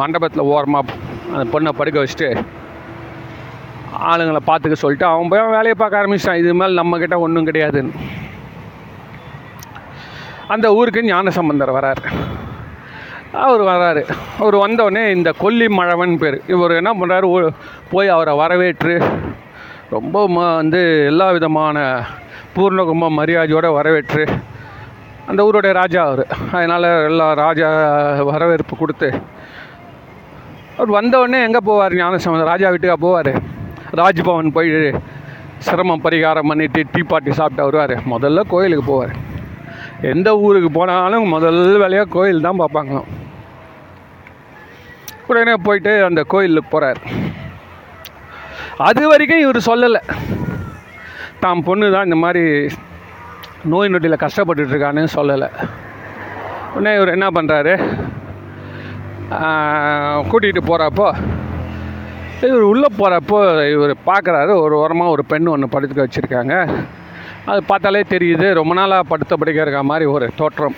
மண்டபத்தில் 0.00 0.50
ஓரமாக 0.54 0.94
அந்த 1.32 1.44
பொண்ணை 1.52 1.70
படுக்க 1.78 1.98
வச்சுட்டு 2.00 2.30
ஆளுங்களை 4.08 4.40
பார்த்துக்க 4.46 4.76
சொல்லிட்டு 4.82 5.06
அவன் 5.06 5.28
போய் 5.28 5.40
அவன் 5.40 5.56
வேலையை 5.56 5.74
பார்க்க 5.78 6.00
ஆரம்பிச்சிட்டான். 6.00 6.40
இது 6.42 6.54
மேலே 6.54 6.72
நம்மக்கிட்ட 6.80 7.16
ஒன்றும் 7.18 7.46
கிடையாதுன்னு. 7.46 7.94
அந்த 10.54 10.66
ஊருக்கு 10.74 11.00
ஞான 11.04 11.30
சம்பந்தர் 11.30 11.76
வரார். 11.76 12.02
அவர் 13.44 13.62
வராரு. 13.70 14.02
அவர் 14.38 14.56
வந்தோடனே 14.64 15.02
இந்த 15.16 15.30
கொல்லி 15.42 15.66
மழவன் 15.68 16.14
பேர். 16.18 16.38
இவர் 16.54 16.78
என்ன 16.80 16.92
பண்ணுறாரு 17.00 17.50
போய் 17.90 18.08
அவரை 18.08 18.34
வரவேற்று 18.36 18.94
ரொம்ப 19.90 20.26
வந்து 20.26 20.80
எல்லா 21.06 21.30
விதமான 21.30 21.78
பூர்ணகும்ப 22.56 23.10
மரியாதையோடு 23.18 23.72
வரவேற்று 23.72 24.24
அந்த 25.30 25.40
ஊருடைய 25.48 25.72
ராஜா 25.80 26.00
அவர். 26.08 26.24
அதனால் 26.56 26.86
எல்லா 27.08 27.26
ராஜா 27.44 27.68
வரவேற்பு 28.30 28.74
கொடுத்து 28.82 29.08
அவர் 30.76 30.90
வந்தவுடனே 30.98 31.38
எங்கே 31.46 31.60
போவார் 31.68 31.94
ஞானசம்பந்தர்? 32.00 32.50
ராஜா 32.52 32.68
வீட்டுக்கா 32.72 32.96
போவார். 33.06 33.32
ராஜ்பவன் 34.00 34.54
போய் 34.56 34.70
சிரமம் 35.66 36.04
பரிகாரம் 36.04 36.48
பண்ணிட்டு 36.50 36.80
டீ 36.92 37.02
பார்ட்டி 37.10 37.30
சாப்பிட்டு 37.38 37.66
வருவார். 37.68 37.94
முதல்ல 38.12 38.44
கோயிலுக்கு 38.52 38.84
போவார். 38.90 39.14
எந்த 40.12 40.28
ஊருக்கு 40.46 40.70
போனாலும் 40.78 41.24
முதல் 41.34 41.62
வேலையாக 41.82 42.12
கோயில் 42.16 42.44
தான் 42.46 42.60
பார்ப்பாங்களாம். 42.60 43.08
உடனே 45.30 45.54
போயிட்டு 45.66 45.92
அந்த 46.08 46.20
கோயிலுக்கு 46.32 46.72
போகிறார் 46.74 47.00
அது 48.88 49.02
வரைக்கும் 49.10 49.42
இவர் 49.44 49.66
சொல்லலை. 49.70 50.02
தான் 51.42 51.64
பொண்ணு 51.66 51.86
தான் 51.94 52.06
இந்த 52.08 52.18
மாதிரி 52.24 52.44
நோய் 53.72 53.90
நொடியில் 53.92 54.22
கஷ்டப்பட்டுட்டு 54.24 54.72
இருக்கான்னு 54.74 55.04
சொல்லலை. 55.16 55.48
உடனே 56.74 56.92
இவர் 56.98 57.14
என்ன 57.16 57.26
பண்ணுறாரு 57.36 57.74
கூட்டிகிட்டு 60.30 60.62
போகிறப்போ 60.70 61.08
இவர் 62.48 62.64
உள்ளே 62.70 62.88
போகிறப்போ 63.00 63.38
இவர் 63.74 63.94
பார்க்குறாரு 64.10 64.52
ஒரு 64.64 64.74
ஓரமாக 64.82 65.14
ஒரு 65.14 65.24
பெண் 65.32 65.52
ஒன்று 65.54 65.72
படுத்துக்க 65.74 66.06
வச்சுருக்காங்க. 66.06 66.54
அது 67.50 67.60
பார்த்தாலே 67.70 68.02
தெரியுது. 68.14 68.46
ரொம்ப 68.60 68.72
நாளாக 68.78 69.08
படுத்த 69.12 69.36
படிக்க 69.40 69.64
இருக்க 69.64 69.82
மாதிரி 69.90 70.06
ஒரு 70.14 70.26
தோற்றம். 70.40 70.76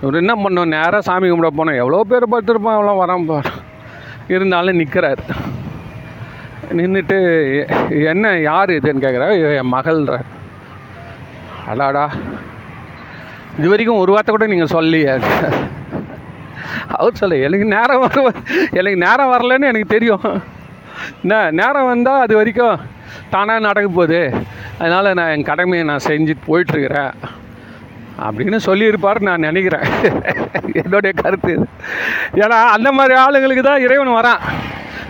இவர் 0.00 0.20
என்ன 0.22 0.34
பண்ணோம்? 0.42 0.72
நேராக 0.76 1.00
சாமி 1.08 1.28
கும்பிட 1.30 1.50
போனோம். 1.60 1.80
எவ்வளோ 1.82 2.02
பேர் 2.10 2.32
படுத்துருப்போம் 2.32 2.78
எவ்வளோ 2.78 2.96
வரம் 3.02 3.30
இருந்தாலும் 4.34 4.78
நிற்கிறார் 4.80 5.22
நின்றுட்டு 6.78 7.16
என்ன 8.12 8.26
யார் 8.50 8.70
இதுன்னு 8.76 9.04
கேட்குறாரு 9.04 9.36
என் 9.60 9.74
மகள்ன்ற 9.76 10.16
அடாடா. 11.70 12.04
இது 13.58 13.68
வரைக்கும் 13.72 14.00
ஒரு 14.02 14.10
வார்த்தை 14.14 14.32
கூட 14.34 14.46
நீங்கள் 14.52 14.74
சொல்லியே 14.76 15.14
அவர் 16.96 17.18
சொல்ல 17.20 17.36
எனக்கு 17.46 17.66
நேரம் 17.74 18.00
வர 18.04 18.20
எனக்கு 18.78 18.98
நேரம் 19.04 19.32
வரலன்னு 19.32 19.70
எனக்கு 19.72 19.94
தெரியும். 19.94 20.24
என்ன 21.22 21.34
நேரம் 21.60 21.90
வந்தால் 21.90 22.24
அது 22.24 22.34
வரைக்கும் 22.40 22.80
தானாக 23.34 23.66
நடக்க 23.66 23.88
போகுது. 23.98 24.20
அதனால் 24.80 25.16
நான் 25.18 25.32
என் 25.34 25.48
கடமையை 25.50 25.84
நான் 25.90 26.06
செஞ்சுட்டு 26.08 26.48
போயிட்டுருக்கிறேன். 26.48 27.14
அப்படின்னு 28.26 28.58
சொல்லியிருப்பார் 28.68 29.26
நான் 29.28 29.46
நினைக்கிறேன். 29.48 29.86
என்னுடைய 30.82 31.12
கருத்து 31.22 31.52
இது. 31.56 31.66
ஏன்னா 32.42 32.58
அந்த 32.76 32.88
மாதிரி 32.98 33.14
ஆளுங்களுக்கு 33.24 33.64
தான் 33.68 33.84
இறைவன் 33.86 34.16
வரான். 34.18 34.42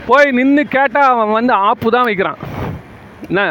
போய் 0.08 0.36
நின்று 0.38 0.64
கேட்டால் 0.76 1.10
அவன் 1.14 1.36
வந்து 1.38 1.52
ஆப்பு 1.68 1.90
தான் 1.96 2.08
வைக்கிறான். 2.08 2.40
என்ன? 3.30 3.42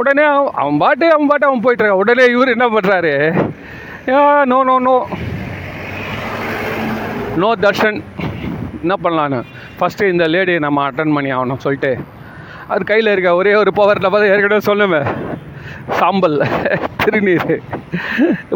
உடனே 0.00 0.24
அவன் 0.32 0.54
அவன் 0.62 0.78
பாட்டு 0.82 1.06
அவன் 1.14 1.30
பாட்டு 1.30 1.48
அவன் 1.48 1.64
போயிட்டுருக்கான் 1.64 2.02
உடனே 2.02 2.24
இவர் 2.34 2.54
என்ன 2.56 2.66
பண்ணுறாரு 2.74 3.14
no 4.50 4.58
no 4.68 4.76
no 4.86 4.94
no 7.42 7.50
Darshan 7.64 7.98
என்ன 8.84 8.94
பண்ணலான்னு? 9.04 9.38
ஃபஸ்ட்டு 9.78 10.08
இந்த 10.12 10.24
லேடியை 10.34 10.60
நம்ம 10.64 10.82
அட்டன் 10.88 11.14
பண்ணி 11.16 11.30
ஆகணும் 11.36 11.62
சொல்லிட்டு. 11.64 11.92
அது 12.72 12.82
கையில் 12.90 13.12
இருக்க 13.12 13.30
ஒரே 13.40 13.52
ஒரு 13.60 13.70
பவர் 13.78 14.02
டப்பா 14.04 14.20
ஏற்கனவே 14.32 14.66
சொல்லுவேன் 14.70 15.08
சாம்பல் 15.98 16.36
திருநீர். 17.02 17.52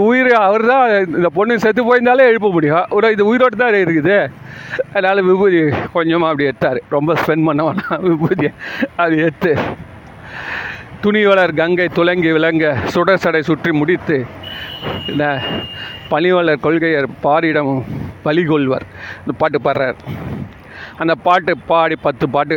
உயிர் 0.07 0.31
அவர் 0.47 0.65
தான் 0.73 0.85
இந்த 1.19 1.29
பொண்ணு 1.39 1.63
செத்து 1.65 1.83
போயிருந்தாலே 1.89 2.29
எழுப்ப 2.31 2.49
முடியும். 2.57 2.87
ஒரு 2.97 3.13
இது 3.15 3.25
உயிரோடு 3.31 3.57
தான் 3.63 3.81
இருக்குது. 3.85 4.17
அதனால் 4.95 5.27
விபூதி 5.29 5.61
கொஞ்சமாக 5.97 6.31
அப்படி 6.33 6.49
எடுத்தார். 6.51 6.81
ரொம்ப 6.97 7.15
ஸ்பெண்ட் 7.23 7.47
பண்ண 7.49 7.63
வேணாம். 7.69 8.05
விபூதியை. 8.11 8.53
அது 9.05 9.17
எடுத்து. 9.27 9.55
துணிவளர் 11.03 11.53
கங்கை 11.61 11.87
துலங்கி 11.97 12.31
விளங்க 12.37 12.67
சுடர் 12.93 13.23
சடை 13.25 13.41
சுற்றி 13.49 13.71
முடித்து 13.81 14.17
இந்த 15.11 15.25
பணிவளர் 16.11 16.63
கொள்கையர் 16.65 17.09
பாரிடம் 17.25 17.73
பலிகொள்வர் 18.25 18.87
இந்த 19.21 19.33
பாட்டு 19.41 19.59
பாடுறார். 19.67 19.99
அந்த 21.03 21.15
பாட்டு 21.27 21.53
பாடி 21.71 21.97
பத்து 22.07 22.27
பாட்டு. 22.35 22.57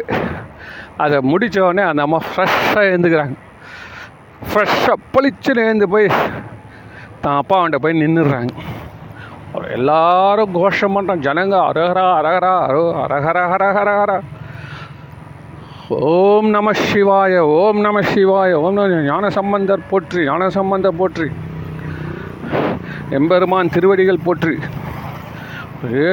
அதை 1.04 1.18
முடிச்ச 1.32 1.58
அந்த 1.92 2.02
அம்மா 2.08 2.20
ஃப்ரெஷ்ஷாக 2.30 2.90
எழுந்துக்கிறாங்க. 2.92 3.36
ஃப்ரெஷ்ஷாக 4.50 4.98
பளிச்சுன்னு 5.14 5.66
எழுந்து 5.68 5.88
போய் 5.94 6.08
தான் 7.24 7.38
அப்பா 7.40 7.56
அவன்கிட்ட 7.60 7.80
போய் 7.86 8.02
நின்றுடுறாங்க 8.02 8.54
எல்லாரும் 9.78 10.54
கோஷம் 10.58 10.96
பண்ணுறான் 10.96 11.24
ஜனங்க 11.28 11.56
அரஹரா 11.70 12.06
அரஹரா 12.20 12.52
அரோ 12.68 12.84
அரஹர 13.04 13.40
ஹரஹர 13.52 14.12
ஓம் 15.90 16.50
நம 16.50 16.72
சிவாய 16.82 17.36
ஓம் 17.56 17.80
நம 17.82 18.02
சிவாய 18.10 18.58
ஓம் 18.60 18.76
ஞான 19.08 19.30
சம்பந்தர் 19.38 19.88
போற்றி 19.90 20.22
ஞான 20.26 20.50
சம்பந்தர் 20.50 20.98
போற்றி. 20.98 21.28
எம்பெருமான் 23.12 23.74
திருவடிகள் 23.76 24.26
போற்றி. 24.26 24.54
ஏ. 26.02 26.12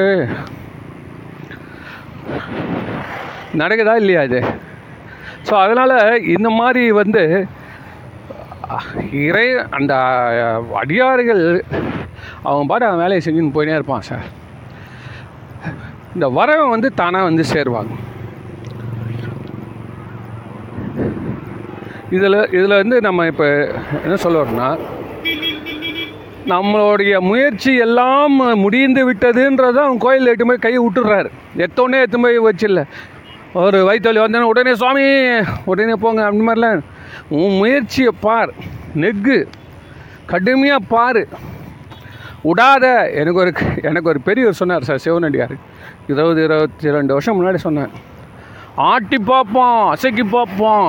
நடக்குதா 3.55 3.95
இல்லையா 3.97 4.23
இது? 4.23 4.41
ஸோ 5.47 5.55
அதனால் 5.57 5.95
இந்த 6.35 6.49
மாதிரி 6.61 6.91
வந்து 7.01 7.23
இறை 9.25 9.47
அந்த 9.71 9.93
அஹ், 10.41 10.73
அடியார்கள் 10.75 11.45
அவன் 12.43 12.67
பாட்டு 12.67 12.87
அவன் 12.87 13.03
வேலையை 13.03 13.23
செஞ்சுன்னு 13.23 13.55
போயினே 13.55 13.75
இருப்பான் 13.75 14.03
சார். 14.03 14.27
இந்த 16.15 16.27
வரவன் 16.37 16.75
வந்து 16.75 16.89
தானாக 16.95 17.25
வந்து 17.25 17.45
சேருவாங்க. 17.53 17.95
இதில் 22.11 22.38
இதில் 22.57 22.81
வந்து 22.81 22.97
நம்ம 23.01 23.27
இப்போ 23.27 23.47
என்ன 24.05 24.16
சொல்ல 24.25 24.42
வரோம்னா 24.42 24.69
நம்மளுடைய 26.53 27.14
முயற்சி 27.21 27.73
எல்லாம் 27.87 28.35
முடிந்து 28.64 29.03
விட்டதுன்றது 29.09 29.79
அவன் 29.85 30.03
கோயிலில் 30.05 30.33
எட்டு 30.33 30.47
போய் 30.47 30.64
கையை 30.66 30.81
விட்டுடுறாரு 30.85 31.31
எத்தோடனே 31.64 32.03
எத்து 32.05 32.19
போய் 32.25 32.38
வச்சில்ல. 32.49 32.83
ஒரு 33.64 33.79
வயிற்றுவலி 33.88 34.21
வந்தோடனே 34.23 34.51
உடனே 34.53 34.75
சுவாமி 34.75 35.05
உடனே 35.64 35.95
போங்க 36.05 36.25
அந்த 36.25 36.45
மாதிரிலாம். 36.49 36.83
உன் 37.38 37.57
முயற்சியை 37.61 38.12
பார் 38.27 38.53
நெக்கு 39.03 39.38
கடுமையாக 40.33 40.88
பார். 40.95 41.23
விடாத 42.49 42.85
எனக்கு 43.21 43.40
ஒரு 43.45 43.53
எனக்கு 43.88 44.11
ஒரு 44.12 44.21
பெரியவர் 44.21 44.61
சொன்னார் 44.61 44.88
சார் 44.88 45.05
சிவனடியார். 45.07 45.55
இருபது 46.12 46.42
இருபத்தி 46.45 46.97
ரெண்டு 46.97 47.14
வருஷம் 47.14 47.38
முன்னாடி 47.38 47.61
சொன்னார் 47.66 47.95
ஆட்டி 48.85 49.19
பார்ப்போம் 49.29 49.79
அசைக்கி 49.93 50.25
பார்ப்போம் 50.33 50.89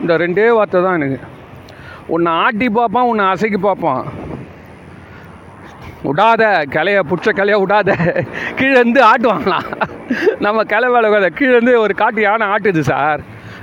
இந்த 0.00 0.12
ரெண்டே 0.22 0.46
வார்த்தை 0.56 0.78
தான் 0.82 0.96
எனக்கு. 0.98 1.18
உன்னை 2.14 2.30
ஆட்டி 2.44 2.66
பார்ப்பான் 2.78 3.08
உன்னை 3.10 3.24
அசைக்கி 3.34 3.58
பார்ப்பான். 3.66 4.02
விடாத 6.06 6.42
கிளைய 6.74 7.00
பிடிச்ச 7.10 7.30
கிளைய 7.38 7.56
விடாத 7.62 7.90
கீழே 8.58 8.76
இருந்து 8.78 9.00
ஆட்டுவாங்களாம் 9.10 9.68
நம்ம 10.44 10.64
கிளை 10.72 10.88
வேலை 10.94 11.10
வேலை 11.14 11.28
கீழேருந்து 11.38 11.74
ஒரு 11.84 11.94
காட்டு 12.00 12.20
யானை 12.26 12.46
ஆட்டுது 12.54 12.82
சார். 12.90 13.22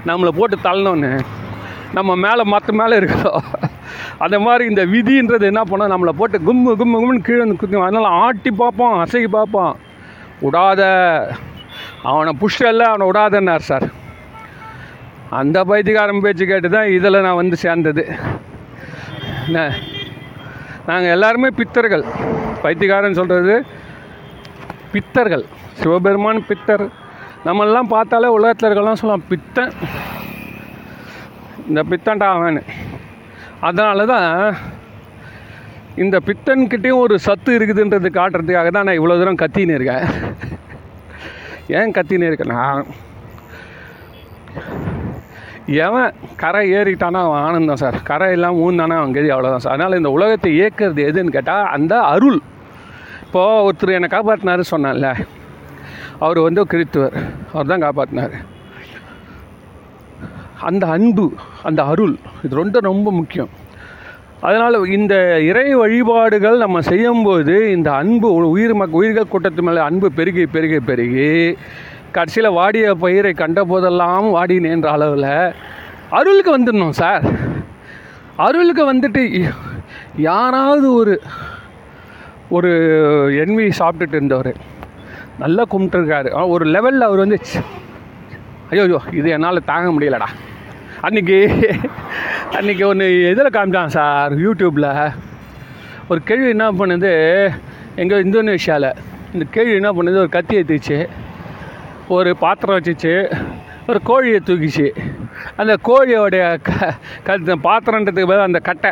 நம்மளை 0.10 0.32
போட்டு 0.39 0.58
தள்ளணுன்னு 0.67 1.12
நம்ம 1.97 2.15
மேலே 2.25 2.43
மற்ற 2.53 2.73
மேலே 2.82 2.95
இருக்கிறோம் 3.01 3.45
அந்த 4.25 4.38
மாதிரி 4.45 4.63
இந்த 4.71 4.84
விதின்றது 4.93 5.45
என்ன 5.51 5.62
பண்ணோம்? 5.69 5.93
நம்மளை 5.93 6.13
போட்டு 6.19 6.38
கும்மு 6.47 6.71
கும்மு 6.79 6.97
கும்முன்னு 7.01 7.27
கீழே 7.27 7.41
வந்து 7.43 7.60
குத்தி 7.62 7.84
அதனால் 7.86 8.17
ஆட்டி 8.23 8.51
பார்ப்போம் 8.63 8.97
அசைக்கி 9.03 9.29
பார்ப்போம் 9.38 9.73
விடாத 10.41 10.82
அவனை 12.09 12.31
புஷ்டல்ல 12.41 12.83
அவனை 12.89 13.05
விடாதன்னார் 13.07 13.67
சார் 13.69 13.88
அந்த 15.39 15.57
பைத்தியக்காரன் 15.69 16.23
பேச்சு 16.25 16.45
கேட்டு 16.45 16.69
தான் 16.75 16.91
இதில் 16.97 17.23
நான் 17.25 17.39
வந்து 17.39 17.55
சேர்ந்தது. 17.63 18.03
என்ன? 19.47 19.59
நாங்கள் 20.88 21.13
எல்லாருமே 21.15 21.49
பித்தர்கள். 21.59 22.05
பைத்தியக்காரன் 22.63 23.19
சொல்கிறது 23.19 23.55
பித்தர்கள். 24.93 25.43
சிவபெருமான் 25.81 26.47
பித்தர். 26.49 26.85
நம்மெல்லாம் 27.47 27.91
பார்த்தாலே 27.95 28.29
உலகத்தில் 28.38 28.69
இருக்கலாம் 28.69 28.99
சொல்லலாம் 29.01 29.27
பித்தன். 29.31 29.73
இந்த 31.67 31.81
பித்தன்டா 31.91 32.29
அவன். 32.38 32.62
அதனால 33.67 34.05
தான் 34.13 34.29
இந்த 36.03 36.17
பித்தன்கிட்டேயும் 36.27 37.03
ஒரு 37.05 37.15
சத்து 37.27 37.51
இருக்குதுன்றது 37.59 38.09
காட்டுறதுக்காக 38.19 38.69
தான் 38.71 38.88
நான் 38.89 38.99
இவ்வளோ 38.99 39.17
தூரம் 39.21 39.41
கத்தின்னு 39.43 39.77
இருக்கேன். 39.77 40.07
ஏன் 41.77 41.93
கத்தினே 41.97 42.29
இருக்கேன் 42.29 42.55
நான் 42.58 42.86
எவன் 45.86 46.13
கரை 46.41 46.62
ஏறிட்டானா 46.77 47.19
அவன் 47.25 47.43
ஆனந்தம் 47.47 47.82
சார். 47.82 47.97
கரை 48.10 48.29
எல்லாம் 48.36 48.60
ஊந்தானா 48.65 48.95
அவன் 48.99 49.15
கதி 49.17 49.29
அவ்வளோதான் 49.34 49.63
சார். 49.63 49.75
அதனால் 49.75 49.99
இந்த 49.99 50.12
உலகத்தை 50.17 50.51
இயக்கிறது 50.60 51.01
எதுன்னு 51.10 51.36
கேட்டால் 51.36 51.69
அந்த 51.75 51.93
அருள். 52.13 52.39
இப்போது 53.25 53.63
ஒருத்தர் 53.65 53.95
என்னை 53.97 54.10
காப்பாற்றினாரு 54.15 54.63
சொன்னான்ல 54.71 55.10
அவர் 56.25 56.39
வந்து 56.47 56.62
கிறித்துவர். 56.71 57.17
அவர் 57.53 57.71
தான் 57.73 57.86
காப்பாற்றினார் 57.86 58.36
அந்த 60.69 60.86
அன்பு 60.95 61.25
அந்த 61.67 61.82
அருள் 61.91 62.15
இது 62.45 62.60
ரொம்ப 62.62 62.79
ரொம்ப 62.89 63.10
முக்கியம். 63.19 63.51
அதனால் 64.47 64.78
இந்த 64.97 65.13
இறை 65.49 65.65
வழிபாடுகள் 65.80 66.58
நம்ம 66.63 66.82
செய்யும்போது 66.89 67.56
இந்த 67.75 67.89
அன்பு 68.02 68.28
உயிர் 68.54 68.75
மக் 68.80 68.97
உயிர்கள் 68.99 69.32
கூட்டத்து 69.32 69.62
மேலே 69.67 69.82
அன்பு 69.88 70.08
பெருகி 70.17 70.43
பெருகி 70.54 70.80
பெருகி 70.89 71.28
கடைசியில் 72.15 72.56
வாடிய 72.58 72.93
பயிரை 73.04 73.32
கண்ட 73.41 73.60
போதெல்லாம் 73.71 74.28
வாடினேன்ற 74.36 74.88
அளவில் 74.95 75.32
அருளுக்கு 76.19 76.52
வந்துடணும் 76.58 76.95
சார். 77.02 77.25
அருளுக்கு 78.45 78.84
வந்துட்டு 78.91 79.23
யாராவது 80.30 80.88
ஒரு 80.99 81.13
ஒரு 82.58 82.71
என்வி 83.43 83.65
சாப்பிட்டுட்டு 83.80 84.17
இருந்தவர் 84.19 84.52
நல்லா 85.43 85.63
கும்பிட்டுருக்காரு. 85.73 86.30
ஒரு 86.54 86.65
லெவலில் 86.75 87.08
அவர் 87.10 87.23
வந்து 87.25 87.39
ஐயோ 88.71 88.84
ஐயோ 88.88 89.02
இது 89.19 89.28
என்னால் 89.36 89.67
தாங்க 89.71 89.89
முடியலடா. 89.95 90.30
அன்றைக்கி 91.08 91.38
அன்றைக்கி 92.51 92.85
ஒன்று 92.85 93.29
இதில் 93.29 93.47
காமிச்சான் 93.47 93.85
சார்? 93.85 94.33
யூடியூப்பில் 94.33 95.13
ஒரு 96.09 96.21
கேள்வி 96.23 96.49
என்ன 96.49 96.71
பண்ணுது? 96.71 97.12
எங்கள் 97.95 98.23
இந்தோனேஷியாவில் 98.25 98.95
இந்த 99.33 99.45
கேள்வி 99.51 99.73
என்ன 99.73 99.91
பண்ணுது? 99.91 100.17
ஒரு 100.17 100.29
கத்தி 100.29 100.57
ஏற்றிச்சு 100.57 101.07
ஒரு 102.07 102.38
பாத்திரம் 102.38 102.79
வச்சுச்சு. 102.79 103.41
ஒரு 103.88 104.01
கோழியை 104.03 104.39
தூக்கிச்சு. 104.45 104.88
அந்த 105.55 105.77
கோழியோடைய 105.88 106.62
க 106.62 106.95
கழுத்து 107.23 107.55
பாத்திரன்றதுக்கு 107.57 108.27
பதில் 108.31 108.47
அந்த 108.47 108.59
கட்டை. 108.59 108.91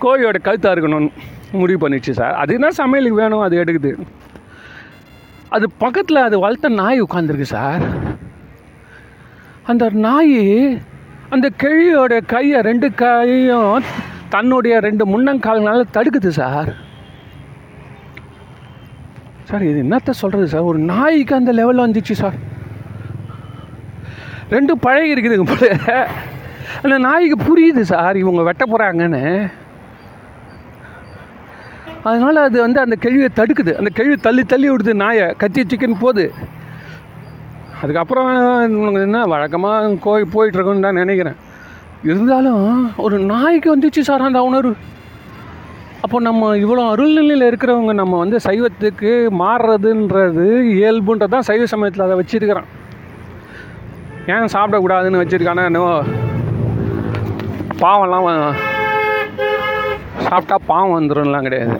கோழியோட 0.00 0.34
கழுத்தாக 0.44 0.76
இருக்கணும்னு 0.76 1.10
முடிவு 1.52 1.88
பண்ணிச்சு 1.88 2.10
சார். 2.10 2.34
அது 2.34 2.54
என்ன 2.54 2.68
சமையலுக்கு 2.70 3.20
வேணும்? 3.22 3.40
அது 3.40 3.64
எடுக்குது. 3.64 3.92
அது 5.48 5.70
பக்கத்தில் 5.70 6.16
அது 6.16 6.38
வளர்த்த 6.38 6.68
நாய் 6.68 7.02
உட்காந்துருக்கு 7.02 7.50
சார். 7.56 7.82
அந்த 9.62 9.90
நாய் 9.92 10.80
அந்த 11.34 11.48
கிழியோட 11.62 12.14
கையை 12.32 12.58
ரெண்டு 12.60 12.94
கையும் 12.94 13.84
தன்னுடைய 14.28 14.74
ரெண்டு 14.86 15.04
முன்னங்கால்னால 15.12 15.84
தடுக்குது 15.94 16.30
சார். 16.38 16.70
சார் 19.48 19.64
இது 19.68 19.78
என்னத்த 19.82 20.10
சொல்கிறது 20.10 20.48
சார்? 20.48 20.68
ஒரு 20.70 20.78
நாய்க்கு 20.90 21.34
அந்த 21.34 21.52
லெவலில் 21.52 21.84
வந்துச்சு 21.84 22.16
சார். 22.22 22.36
ரெண்டு 24.50 24.78
பழகி 24.78 25.14
இருக்குதுங்க 25.14 25.46
போல. 25.50 25.70
அந்த 26.82 26.98
நாய்க்கு 26.98 27.36
புரியுது 27.48 27.80
சார் 27.92 28.16
இவங்க 28.16 28.42
வெட்ட 28.42 28.64
போகிறாங்கன்னு 28.66 29.24
அதனால் 32.02 32.44
அது 32.46 32.60
வந்து 32.60 32.80
அந்த 32.80 32.96
கேள்வியை 32.96 33.28
தடுக்குது. 33.36 33.72
அந்த 33.80 33.90
கேள்வி 33.94 34.16
தள்ளி 34.16 34.44
தள்ளி 34.44 34.70
விடுது 34.70 34.94
நாயை. 35.02 35.28
கத்தி 35.42 35.62
சிக்கன் 35.62 36.02
போகுது. 36.04 36.34
அதுக்கப்புறம் 37.82 38.30
என்ன 39.06 39.20
வழக்கமாக 39.32 39.94
கோய் 40.06 40.32
போயிட்டுருக்குன்னு 40.34 40.86
தான் 40.86 41.00
நினைக்கிறேன். 41.02 41.38
இருந்தாலும் 42.10 42.64
ஒரு 43.04 43.16
நாய்க்கு 43.32 43.68
வந்துச்சு 43.74 44.02
சார் 44.08 44.28
அந்த 44.28 44.40
உணர்வு. 44.48 44.74
அப்போ 46.04 46.18
நம்ம 46.26 46.48
இவ்வளோ 46.62 46.84
அருள்நிலையில் 46.92 47.48
இருக்கிறவங்க 47.48 47.92
நம்ம 48.00 48.18
வந்து 48.22 48.38
சைவத்துக்கு 48.46 49.10
மாறுறதுன்றது 49.42 50.46
இயல்புன்றது 50.76 51.34
தான் 51.34 51.48
சைவ 51.48 51.66
சமயத்தில் 51.72 52.06
அதை 52.06 52.16
வச்சுருக்கிறான். 52.20 52.70
ஏன் 54.34 54.52
சாப்பிடக்கூடாதுன்னு 54.54 55.22
வச்சுருக்கானா 55.22 55.66
இன்னும் 55.70 56.10
பாவம்லாம் 57.84 58.28
சாப்பிட்டா 60.26 60.56
பாவம் 60.70 60.96
வந்துடும்லாம் 60.98 61.46
கிடையாது. 61.48 61.76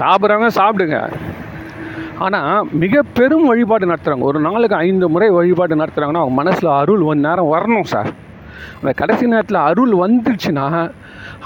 சாப்பிட்றவங்க 0.00 0.52
சாப்பிடுங்க. 0.60 0.98
ஆனால் 2.18 2.66
மிக 2.82 3.02
பெரும் 3.16 3.46
வழிபாடு 3.50 3.86
நடத்துகிறாங்க 3.90 4.28
ஒரு 4.30 4.38
நாளுக்கு 4.40 4.76
ஐந்து 4.76 5.08
முறை 5.08 5.28
வழிபாடு 5.30 5.74
நடத்துகிறாங்கன்னா 5.80 6.22
அவங்க 6.22 6.36
மனசில் 6.40 6.76
அருள் 6.80 7.00
ஒன் 7.00 7.24
நேரம் 7.26 7.52
வரணும் 7.54 7.90
சார். 7.92 8.10
அந்த 8.78 8.92
கடைசி 8.92 9.26
நேரத்தில் 9.26 9.64
அருள் 9.68 9.92
வந்துடுச்சுன்னா 10.02 10.66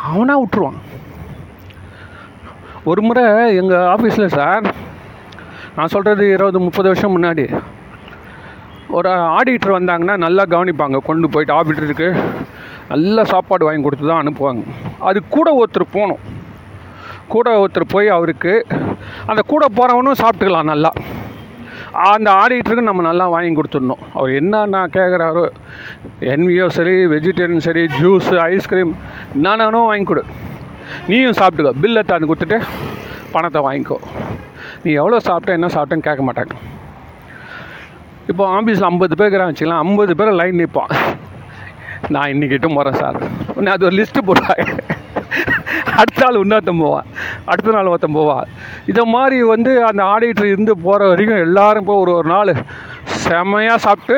அவனாக 0.08 0.40
விட்டுருவான். 0.42 0.78
ஒரு 2.84 3.02
முறை 3.02 3.24
எங்கள் 3.56 3.88
ஆஃபீஸில் 3.94 4.34
சார் 4.38 4.66
நான் 5.76 5.92
சொல்கிறது 5.94 6.30
இருபது 6.32 6.60
முப்பது 6.60 6.90
வருஷம் 6.90 7.14
முன்னாடி. 7.16 7.60
ஒரு 8.88 9.08
ஆடிட்டர் 9.08 9.76
வந்தாங்கன்னா 9.78 10.16
நல்லா 10.16 10.44
கவனிப்பாங்க. 10.54 10.98
கொண்டு 11.08 11.30
போயிட்டு 11.30 11.56
ஆடிட்டருக்கு 11.56 12.08
நல்ல 12.88 13.24
சாப்பாடு 13.24 13.64
வாங்கி 13.64 13.82
கொடுத்து 13.82 14.06
தான் 14.06 14.22
அனுப்புவாங்க. 14.22 14.62
அது 14.98 15.18
கூட 15.28 15.48
ஒருத்தர் 15.60 15.94
போகணும். 15.96 16.22
கூட 17.28 17.64
ஒருத்தர் 17.64 17.92
போய் 17.94 18.08
அவருக்கு 18.08 18.66
அந்த 19.30 19.40
கூட 19.52 19.64
போகிறவனும் 19.78 20.20
சாப்பிட்டுக்கலாம் 20.22 20.70
நல்லா. 20.72 20.90
அந்த 22.12 22.28
ஆடிட்டருக்கு 22.40 22.88
நம்ம 22.88 23.04
நல்லா 23.08 23.26
வாங்கி 23.34 23.52
கொடுத்துடணும். 23.58 24.02
அவர் 24.16 24.30
என்னென்ன 24.40 24.82
கேட்குறாரோ 24.96 25.44
என்வியோ 26.32 26.66
சரி 26.76 26.94
வெஜிடேரியன் 27.12 27.66
சரி 27.66 27.84
ஜூஸு 28.00 28.34
ஐஸ்கிரீம் 28.50 28.92
என்னென்னோ 29.36 29.80
வாங்கி 29.90 30.06
கொடு. 30.10 30.24
நீயும் 31.10 31.38
சாப்பிட்டுக்கோ. 31.40 31.72
பில்லை 31.84 32.02
தாண்டி 32.10 32.28
கொடுத்துட்டு 32.30 32.58
பணத்தை 33.34 33.62
வாங்கிக்கோ. 33.68 33.98
நீ 34.82 34.90
எவ்வளோ 35.00 35.18
சாப்பிட்ட 35.28 35.56
என்ன 35.58 35.70
சாப்பிட்டேன்னு 35.76 36.06
கேட்க 36.08 36.22
மாட்டாங்க. 36.28 36.54
இப்போ 38.32 38.44
ஆஃபீஸில் 38.58 38.88
ஐம்பது 38.90 39.16
பேர் 39.18 39.26
இருக்கிறான் 39.26 39.50
வச்சுக்கலாம் 39.50 39.82
ஐம்பது 39.84 40.14
பேர் 40.20 40.38
லைன் 40.40 40.60
நிற்பான் 40.62 40.94
நான் 42.14 42.30
இன்றைக்கிட்டும் 42.32 42.76
போகிறேன் 42.78 42.98
சார். 43.02 43.18
உடனே 43.54 43.70
அது 43.74 43.86
ஒரு 43.88 43.96
லிஸ்ட்டு 43.98 44.26
போடுவாங்க. 44.28 44.66
அடுத்த 46.00 46.20
நாள் 46.24 46.40
இன்னொருத்தன் 46.42 46.82
போவான் 46.84 47.08
அடுத்த 47.50 47.74
நாள் 47.76 47.90
ஒருத்தன் 47.92 48.18
போவான் 48.18 48.50
இதை 48.90 49.02
மாதிரி 49.14 49.38
வந்து 49.52 49.72
அந்த 49.88 50.02
ஆடிட்டர் 50.12 50.52
இருந்து 50.52 50.74
போகிற 50.86 51.08
வரைக்கும் 51.10 51.44
எல்லாரும் 51.46 51.88
போய் 51.88 52.02
ஒரு 52.04 52.12
ஒரு 52.18 52.28
நாள் 52.34 52.52
செமையாக 53.24 53.84
சாப்பிட்டு 53.86 54.16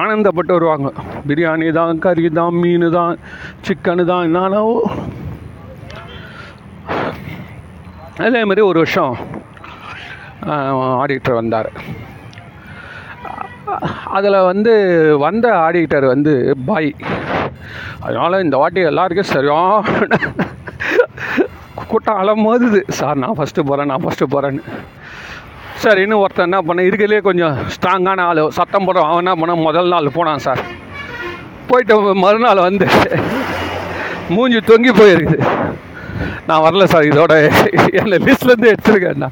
ஆனந்தப்பட்டு 0.00 0.52
வருவாங்க. 0.56 0.88
பிரியாணி 1.28 1.68
தான் 1.78 2.00
கறி 2.04 2.30
தான் 2.40 2.56
மீன் 2.62 2.88
தான் 2.98 3.14
சிக்கனு 3.66 4.04
தான் 4.12 4.26
என்னென்னவோ. 4.28 4.74
அதே 8.26 8.42
மாதிரி 8.48 8.64
ஒரு 8.70 8.78
வருஷம் 8.82 9.14
ஆடிட்டர் 11.02 11.38
வந்தார். 11.40 11.70
அதில் 14.16 14.46
வந்து 14.50 14.74
வந்த 15.24 15.46
ஆடிட்டர் 15.64 16.06
வந்து 16.14 16.34
பாய். 16.68 16.92
அதனால் 18.04 18.42
இந்த 18.44 18.56
வாட்டி 18.62 18.80
எல்லாருக்கும் 18.92 19.32
சரியான 19.36 20.54
கூட்டம் 21.96 22.20
அலமோதுது. 22.22 22.80
சார் 22.98 23.18
நான் 23.22 23.36
ஃபஸ்ட்டு 23.36 23.66
போகிறேன் 23.68 23.90
நான் 23.90 24.02
ஃபஸ்ட்டு 24.04 24.26
போகிறேன்னு 24.32 24.62
சார் 25.82 25.98
இன்னும் 26.02 26.20
ஒருத்தன் 26.24 26.46
என்ன 26.48 26.58
பண்ண 26.68 26.82
இருக்கிறதுலே 26.82 27.20
கொஞ்சம் 27.26 27.54
ஸ்ட்ராங்கான 27.74 28.20
ஆள் 28.30 28.40
சத்தம் 28.56 28.86
போடுறோம் 28.86 29.08
அவன் 29.10 29.22
என்ன 29.24 29.34
பண்ண 29.34 29.54
முதல் 29.66 29.88
நாள் 29.92 30.08
போனான் 30.16 30.42
சார். 30.46 30.60
போயிட்டு 31.68 31.94
மறுநாள் 32.24 32.60
வந்து 32.66 32.86
மூஞ்சி 34.34 34.60
தொங்கி 34.68 34.92
போயிருக்குது. 34.98 35.38
நான் 36.46 36.64
வரல 36.66 36.84
சார் 36.92 37.08
இதோட 37.10 37.34
என்னை 38.00 38.18
லிஸ்ட்லேருந்து 38.26 38.72
எடுத்துருக்கேன்ண்ணா 38.72 39.30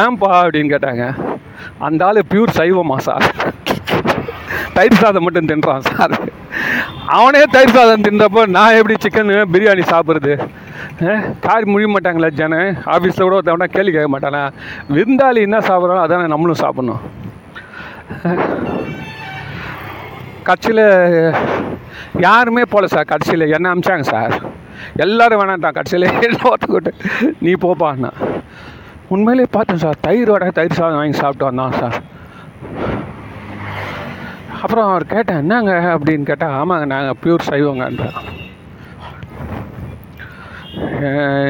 ஏன்பா? 0.00 0.30
அப்படின்னு 0.42 0.72
கேட்டாங்க. 0.74 1.04
அந்த 1.78 2.06
ஆள் 2.06 2.20
பியூர் 2.32 2.56
சைவமா 2.58 2.98
சார். 3.08 3.26
தயிர் 4.74 5.00
சாதம் 5.02 5.22
மட்டும் 5.22 5.48
தின்றான் 5.52 5.86
சார். 5.92 6.16
அவனே 7.18 7.44
தயிர் 7.54 7.76
சாதம் 7.78 8.04
தின்றப்போ 8.08 8.44
நான் 8.56 8.76
எப்படி 8.80 8.96
சிக்கன் 9.04 9.32
பிரியாணி 9.54 9.84
சாப்பிட்றது? 9.92 10.34
காரி 11.40 11.64
முடிய 11.70 11.88
மாட்டாங்களா 11.88 12.28
ஜன? 12.30 12.56
ஆஃபீஸில் 12.94 13.24
கூட 13.26 13.36
ஒருத்தவனா 13.38 13.64
கேள்வி 13.64 13.92
கேட்க 13.92 14.10
மாட்டானா? 14.14 14.42
விருந்தாளி 14.94 15.40
என்ன 15.48 15.58
சாப்பிட்றாலும் 15.58 16.04
அதானே 16.04 16.26
நம்மளும் 16.26 16.62
சாப்பிட்ணும். 16.62 17.02
கட்சியில் 20.42 20.84
யாருமே 22.26 22.62
போகல 22.62 22.86
சார் 22.86 23.10
கட்சியில் 23.12 23.52
என்ன 23.56 23.74
அமிச்சாங்க 23.74 24.00
சார்? 24.00 24.34
எல்லோரும் 24.96 25.40
வேணான்ட்டான் 25.40 25.78
கட்சியில் 25.78 26.08
ஒருத்தக்கூட்டு 26.50 26.92
நீ 27.40 27.52
போப்பான்னா 27.64 28.10
உண்மையிலே 29.08 29.46
பார்த்தேன் 29.50 29.82
சார் 29.84 30.02
தயிர் 30.06 30.30
வடை 30.30 30.48
தயிர் 30.50 30.78
சாதம் 30.78 31.00
வாங்கி 31.00 31.18
சாப்பிட்டு 31.18 31.44
வந்தான் 31.44 31.72
சார். 31.72 31.98
அப்புறம் 34.62 34.88
அவர் 34.90 35.06
கேட்டேன் 35.06 35.36
என்னங்க? 35.36 35.72
அப்படின்னு 35.94 36.22
கேட்டால் 36.22 36.56
ஆமாங்க 36.60 36.84
நாங்கள் 36.84 37.18
பியூர் 37.24 37.48
சைவங்கன்ற 37.50 38.06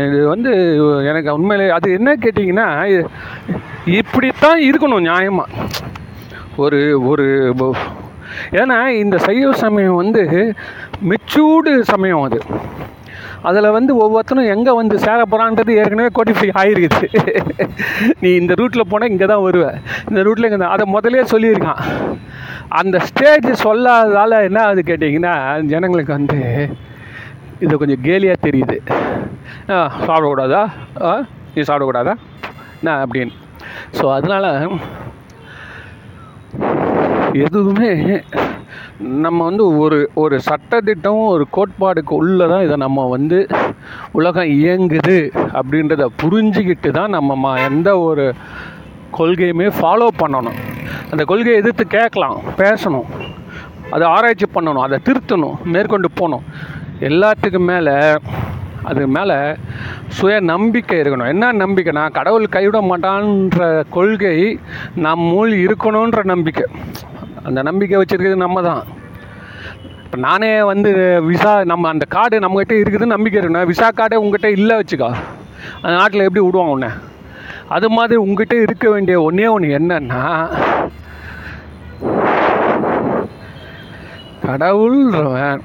இது 0.07 0.21
வந்து 0.33 0.53
எனக்கு 1.11 1.35
உண்மையிலே 1.39 1.67
அது 1.79 1.89
என்ன 1.99 2.11
கேட்டிங்கன்னா 2.25 2.69
இப்படித்தான் 4.01 4.61
இருக்கணும் 4.69 5.07
நியாயமாக 5.09 5.67
ஒரு 6.65 6.81
ஒரு 7.11 7.27
ஏன்னா 8.61 8.77
இந்த 9.03 9.17
சைவ 9.27 9.49
சமயம் 9.65 10.01
வந்து 10.03 10.23
மெச்சூர்டு 11.11 11.73
சமயம் 11.93 12.25
அது. 12.27 12.39
அதில் 13.49 13.75
வந்து 13.77 13.93
ஒவ்வொருத்தரும் 14.03 14.51
எங்கே 14.55 14.73
வந்து 14.79 14.97
சேர 15.05 15.21
போகிறான்றது 15.31 15.73
ஏற்கனவே 15.81 16.11
கோட்டிஃபை 16.19 16.49
ஆகிருக்குது 16.61 17.09
நீ 18.23 18.31
இந்த 18.41 18.53
ரூட்டில் 18.61 18.91
போனால் 18.91 19.13
இங்கே 19.13 19.27
தான் 19.33 19.45
வருவ. 19.47 19.65
இந்த 20.11 20.21
ரூட்டில் 20.27 20.49
இங்கே 20.49 20.61
தான் 20.63 20.75
அதை 20.77 20.85
முதலே 20.97 21.25
சொல்லியிருக்கான். 21.33 21.83
அந்த 22.81 22.97
ஸ்டேஜ் 23.09 23.49
சொல்லாததால் 23.65 24.37
என்ன 24.49 24.61
ஆகுது 24.67 24.85
கேட்டிங்கன்னா 24.91 25.35
ஜனங்களுக்கு 25.73 26.13
வந்து 26.19 26.39
இது 27.65 27.81
கொஞ்சம் 27.81 28.05
கேலியாக 28.07 28.45
தெரியுது. 28.47 28.77
சாப்பிடக்கூடாதா? 30.07 30.63
நீ 31.55 31.61
சாப்பிடக்கூடாதா? 31.69 32.15
என்ன 32.81 32.97
அப்படின்னு. 33.05 33.35
ஸோ 33.99 34.05
அதனால் 34.17 34.49
எதுவுமே 37.47 37.91
நம்ம 39.25 39.39
வந்து 39.49 39.65
ஒரு 39.83 39.99
ஒரு 40.23 40.37
சட்டத்திட்டமும் 40.49 41.31
ஒரு 41.35 41.45
கோட்பாடுக்கு 41.57 42.13
உள்ளே 42.23 42.47
தான் 42.53 42.65
இதை 42.67 42.77
நம்ம 42.85 43.07
வந்து 43.15 43.39
உலகம் 44.19 44.51
இயங்குது 44.59 45.17
அப்படின்றத 45.59 46.07
புரிஞ்சுக்கிட்டு 46.23 46.91
தான் 46.99 47.15
நம்ம 47.17 47.37
மா 47.45 47.53
எந்த 47.69 47.91
ஒரு 48.09 48.27
கொள்கையுமே 49.19 49.69
ஃபாலோ 49.79 50.09
பண்ணணும். 50.23 50.59
அந்த 51.11 51.23
கொள்கையை 51.31 51.57
எதிர்த்து 51.63 51.87
கேட்கலாம் 51.97 52.39
பேசணும். 52.61 53.09
அதை 53.95 54.05
ஆராய்ச்சி 54.17 54.47
பண்ணணும் 54.55 54.85
அதை 54.87 54.99
திருத்தணும் 55.09 55.59
மேற்கொண்டு 55.75 56.11
போகணும். 56.21 56.47
எல்லாத்துக்கும் 57.09 57.69
மேலே 57.73 57.95
அது 58.89 59.03
மேலே 59.17 59.37
சுய 60.17 60.37
நம்பிக்கை 60.53 60.97
இருக்கணும். 61.01 61.31
என்ன 61.35 61.53
நம்பிக்கைனா 61.63 62.05
கடவுள் 62.19 62.55
கைவிட 62.57 62.79
மாட்டான்ற 62.91 63.61
கொள்கை 63.97 64.37
நம்முள் 65.07 65.53
இருக்கணுன்ற 65.67 66.23
நம்பிக்கை. 66.33 66.67
அந்த 67.49 67.63
நம்பிக்கை 67.69 67.97
வச்சுருக்கிறது 68.01 68.45
நம்ம 68.47 68.63
தான் 68.69 68.83
இப்போ 70.05 70.19
நானே 70.27 70.51
வந்து 70.71 70.91
விசா 71.29 71.53
நம்ம 71.73 71.89
அந்த 71.93 72.05
கார்டு 72.15 72.43
நம்மகிட்ட 72.45 72.75
இருக்குதுன்னு 72.81 73.15
நம்பிக்கை 73.17 73.39
இருக்கணும் 73.41 73.71
விசா 73.71 73.89
கார்டே 74.01 74.21
உங்ககிட்ட 74.23 74.51
இல்லை 74.57 74.75
வச்சுக்கோ. 74.81 75.11
அந்த 75.83 75.95
நாட்டில் 76.01 76.27
எப்படி 76.27 76.45
விடுவாங்க 76.47 76.77
உன்னை? 76.77 76.91
அது 77.77 77.89
மாதிரி 77.97 78.17
உங்ககிட்ட 78.25 78.55
இருக்க 78.67 78.87
வேண்டிய 78.95 79.17
ஒன்றே 79.27 79.47
ஒன்று 79.55 79.77
என்னன்னா 79.79 80.23
கடவுள்ன்றவன். 84.47 85.63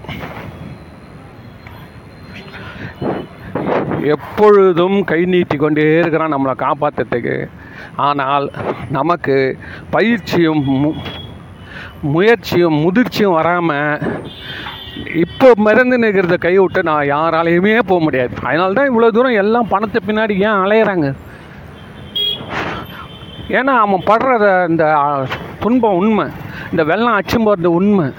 எப்பொழுதும் 4.02 5.04
கை 5.04 5.26
நீட்டி 5.26 5.58
கொண்டே 5.58 6.00
இருக்கிறான் 6.00 6.34
நம்மளை 6.34 6.56
காப்பாற்றுறதுக்கு 6.58 7.50
ஆனால் 7.96 8.52
நமக்கு 8.90 9.58
பயிற்சியும் 9.90 10.86
மு- 10.86 10.96
முயற்சியும் 12.02 12.78
முதிர்ச்சியும் 12.86 13.34
வராமல் 13.34 14.00
இப்போ 15.14 15.52
மறந்து 15.56 16.00
நிற்கிறத 16.00 16.38
கை 16.38 16.58
விட்டு 16.58 16.84
நான் 16.84 17.06
யாராலையுமே 17.06 17.80
போக 17.80 18.04
முடியாது. 18.04 18.36
அதனால 18.44 18.74
தான் 18.74 18.90
இவ்வளோ 18.90 19.10
தூரம் 19.10 19.32
எல்லாம் 19.32 19.68
பணத்தை 19.68 20.02
பின்னாடி 20.08 20.32
ஏன் 20.32 20.62
அலையிறாங்க? 20.64 21.16
ஏன்னா 23.50 23.74
அவன் 23.78 24.04
படுற 24.06 24.70
இந்த 24.70 24.96
துன்பம் 25.60 25.94
உண்மை. 25.94 26.26
இந்த 26.72 26.84
வெள்ளம் 26.84 27.14
அச்சும் 27.14 27.44
போகிறது 27.44 27.72
உண்மை. 27.72 28.12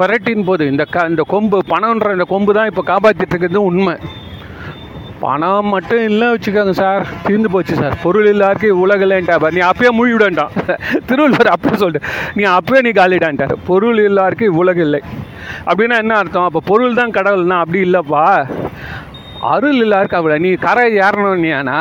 பரட்டின் 0.00 0.44
போது 0.44 0.66
இந்த 0.66 0.84
க 0.84 1.06
இந்த 1.08 1.22
கொம்பு 1.22 1.62
பணம்ன்ற 1.68 2.12
இந்த 2.12 2.24
கொம்பு 2.24 2.54
தான் 2.54 2.66
இப்போ 2.66 2.82
காப்பாற்றிட்டு 2.86 3.34
இருக்கிறது 3.34 3.62
உண்மை. 3.62 3.96
பணம் 5.22 5.68
மட்டும் 5.72 6.02
இல்லை 6.08 6.26
வச்சுக்கோங்க 6.32 6.74
சார். 6.82 7.02
தீர்ந்து 7.26 7.50
போச்சு 7.50 7.74
சார். 7.80 7.94
பொருள் 8.02 8.28
இல்லாருக்கு 8.32 8.68
உலகில்லைன்ட்டாப்பா 8.84 9.48
நீ 9.56 9.60
அப்பயே 9.70 9.90
மூழ்கிவிடன்ட்டான் 9.98 10.52
திருவள்ளுவர் 11.08 11.50
அப்பயே 11.54 11.76
சொல்லிட்டு 11.82 12.08
நீ 12.38 12.44
அப்பயே 12.58 12.80
நீ 12.86 12.90
காலிடான்ட்டார். 13.00 13.54
பொருள் 13.66 14.00
இல்லாருக்கு 14.08 14.46
உலக 14.62 14.80
இல்லை. 14.80 15.00
அப்படின்னா 15.66 15.96
என்ன 16.04 16.16
அர்த்தம்? 16.16 16.44
அப்போ 16.44 16.60
பொருள் 16.70 16.98
தான் 17.00 17.14
கடவுள்னா 17.18 17.58
அப்படி 17.64 17.80
இல்லைப்பா. 17.88 18.24
அருள் 19.52 19.78
இல்லாருக்கு 19.84 20.18
அவளை 20.20 20.38
நீ 20.38 20.50
கரை 20.66 20.84
ஏறணும்னா 21.06 21.78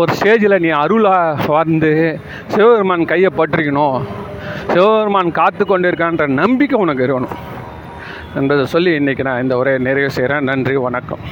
ஒரு 0.00 0.12
ஸ்டேஜில் 0.18 0.62
நீ 0.64 0.68
அருளாக 0.82 1.46
வந்து 1.52 1.92
சிவபெருமான் 2.52 3.10
கையை 3.12 3.30
பற்றிக்கணும். 3.38 3.98
சிவபெருமான் 4.72 5.36
காத்து 5.40 5.64
கொண்டு 5.66 5.90
இருக்கான்ற 5.90 6.26
நம்பிக்கை 6.42 6.78
உனக்கு 6.80 7.04
இருக்கணும். 7.06 7.36
என்பதை 8.40 8.66
சொல்லி 8.66 8.90
இன்றைக்கி 8.98 9.24
நான் 9.28 9.42
இந்த 9.42 9.56
உரையை 9.56 9.80
நிறைவு 9.82 10.10
செய்கிறேன் 10.10 10.48
நன்றி 10.50 10.76
வணக்கம். 10.76 11.24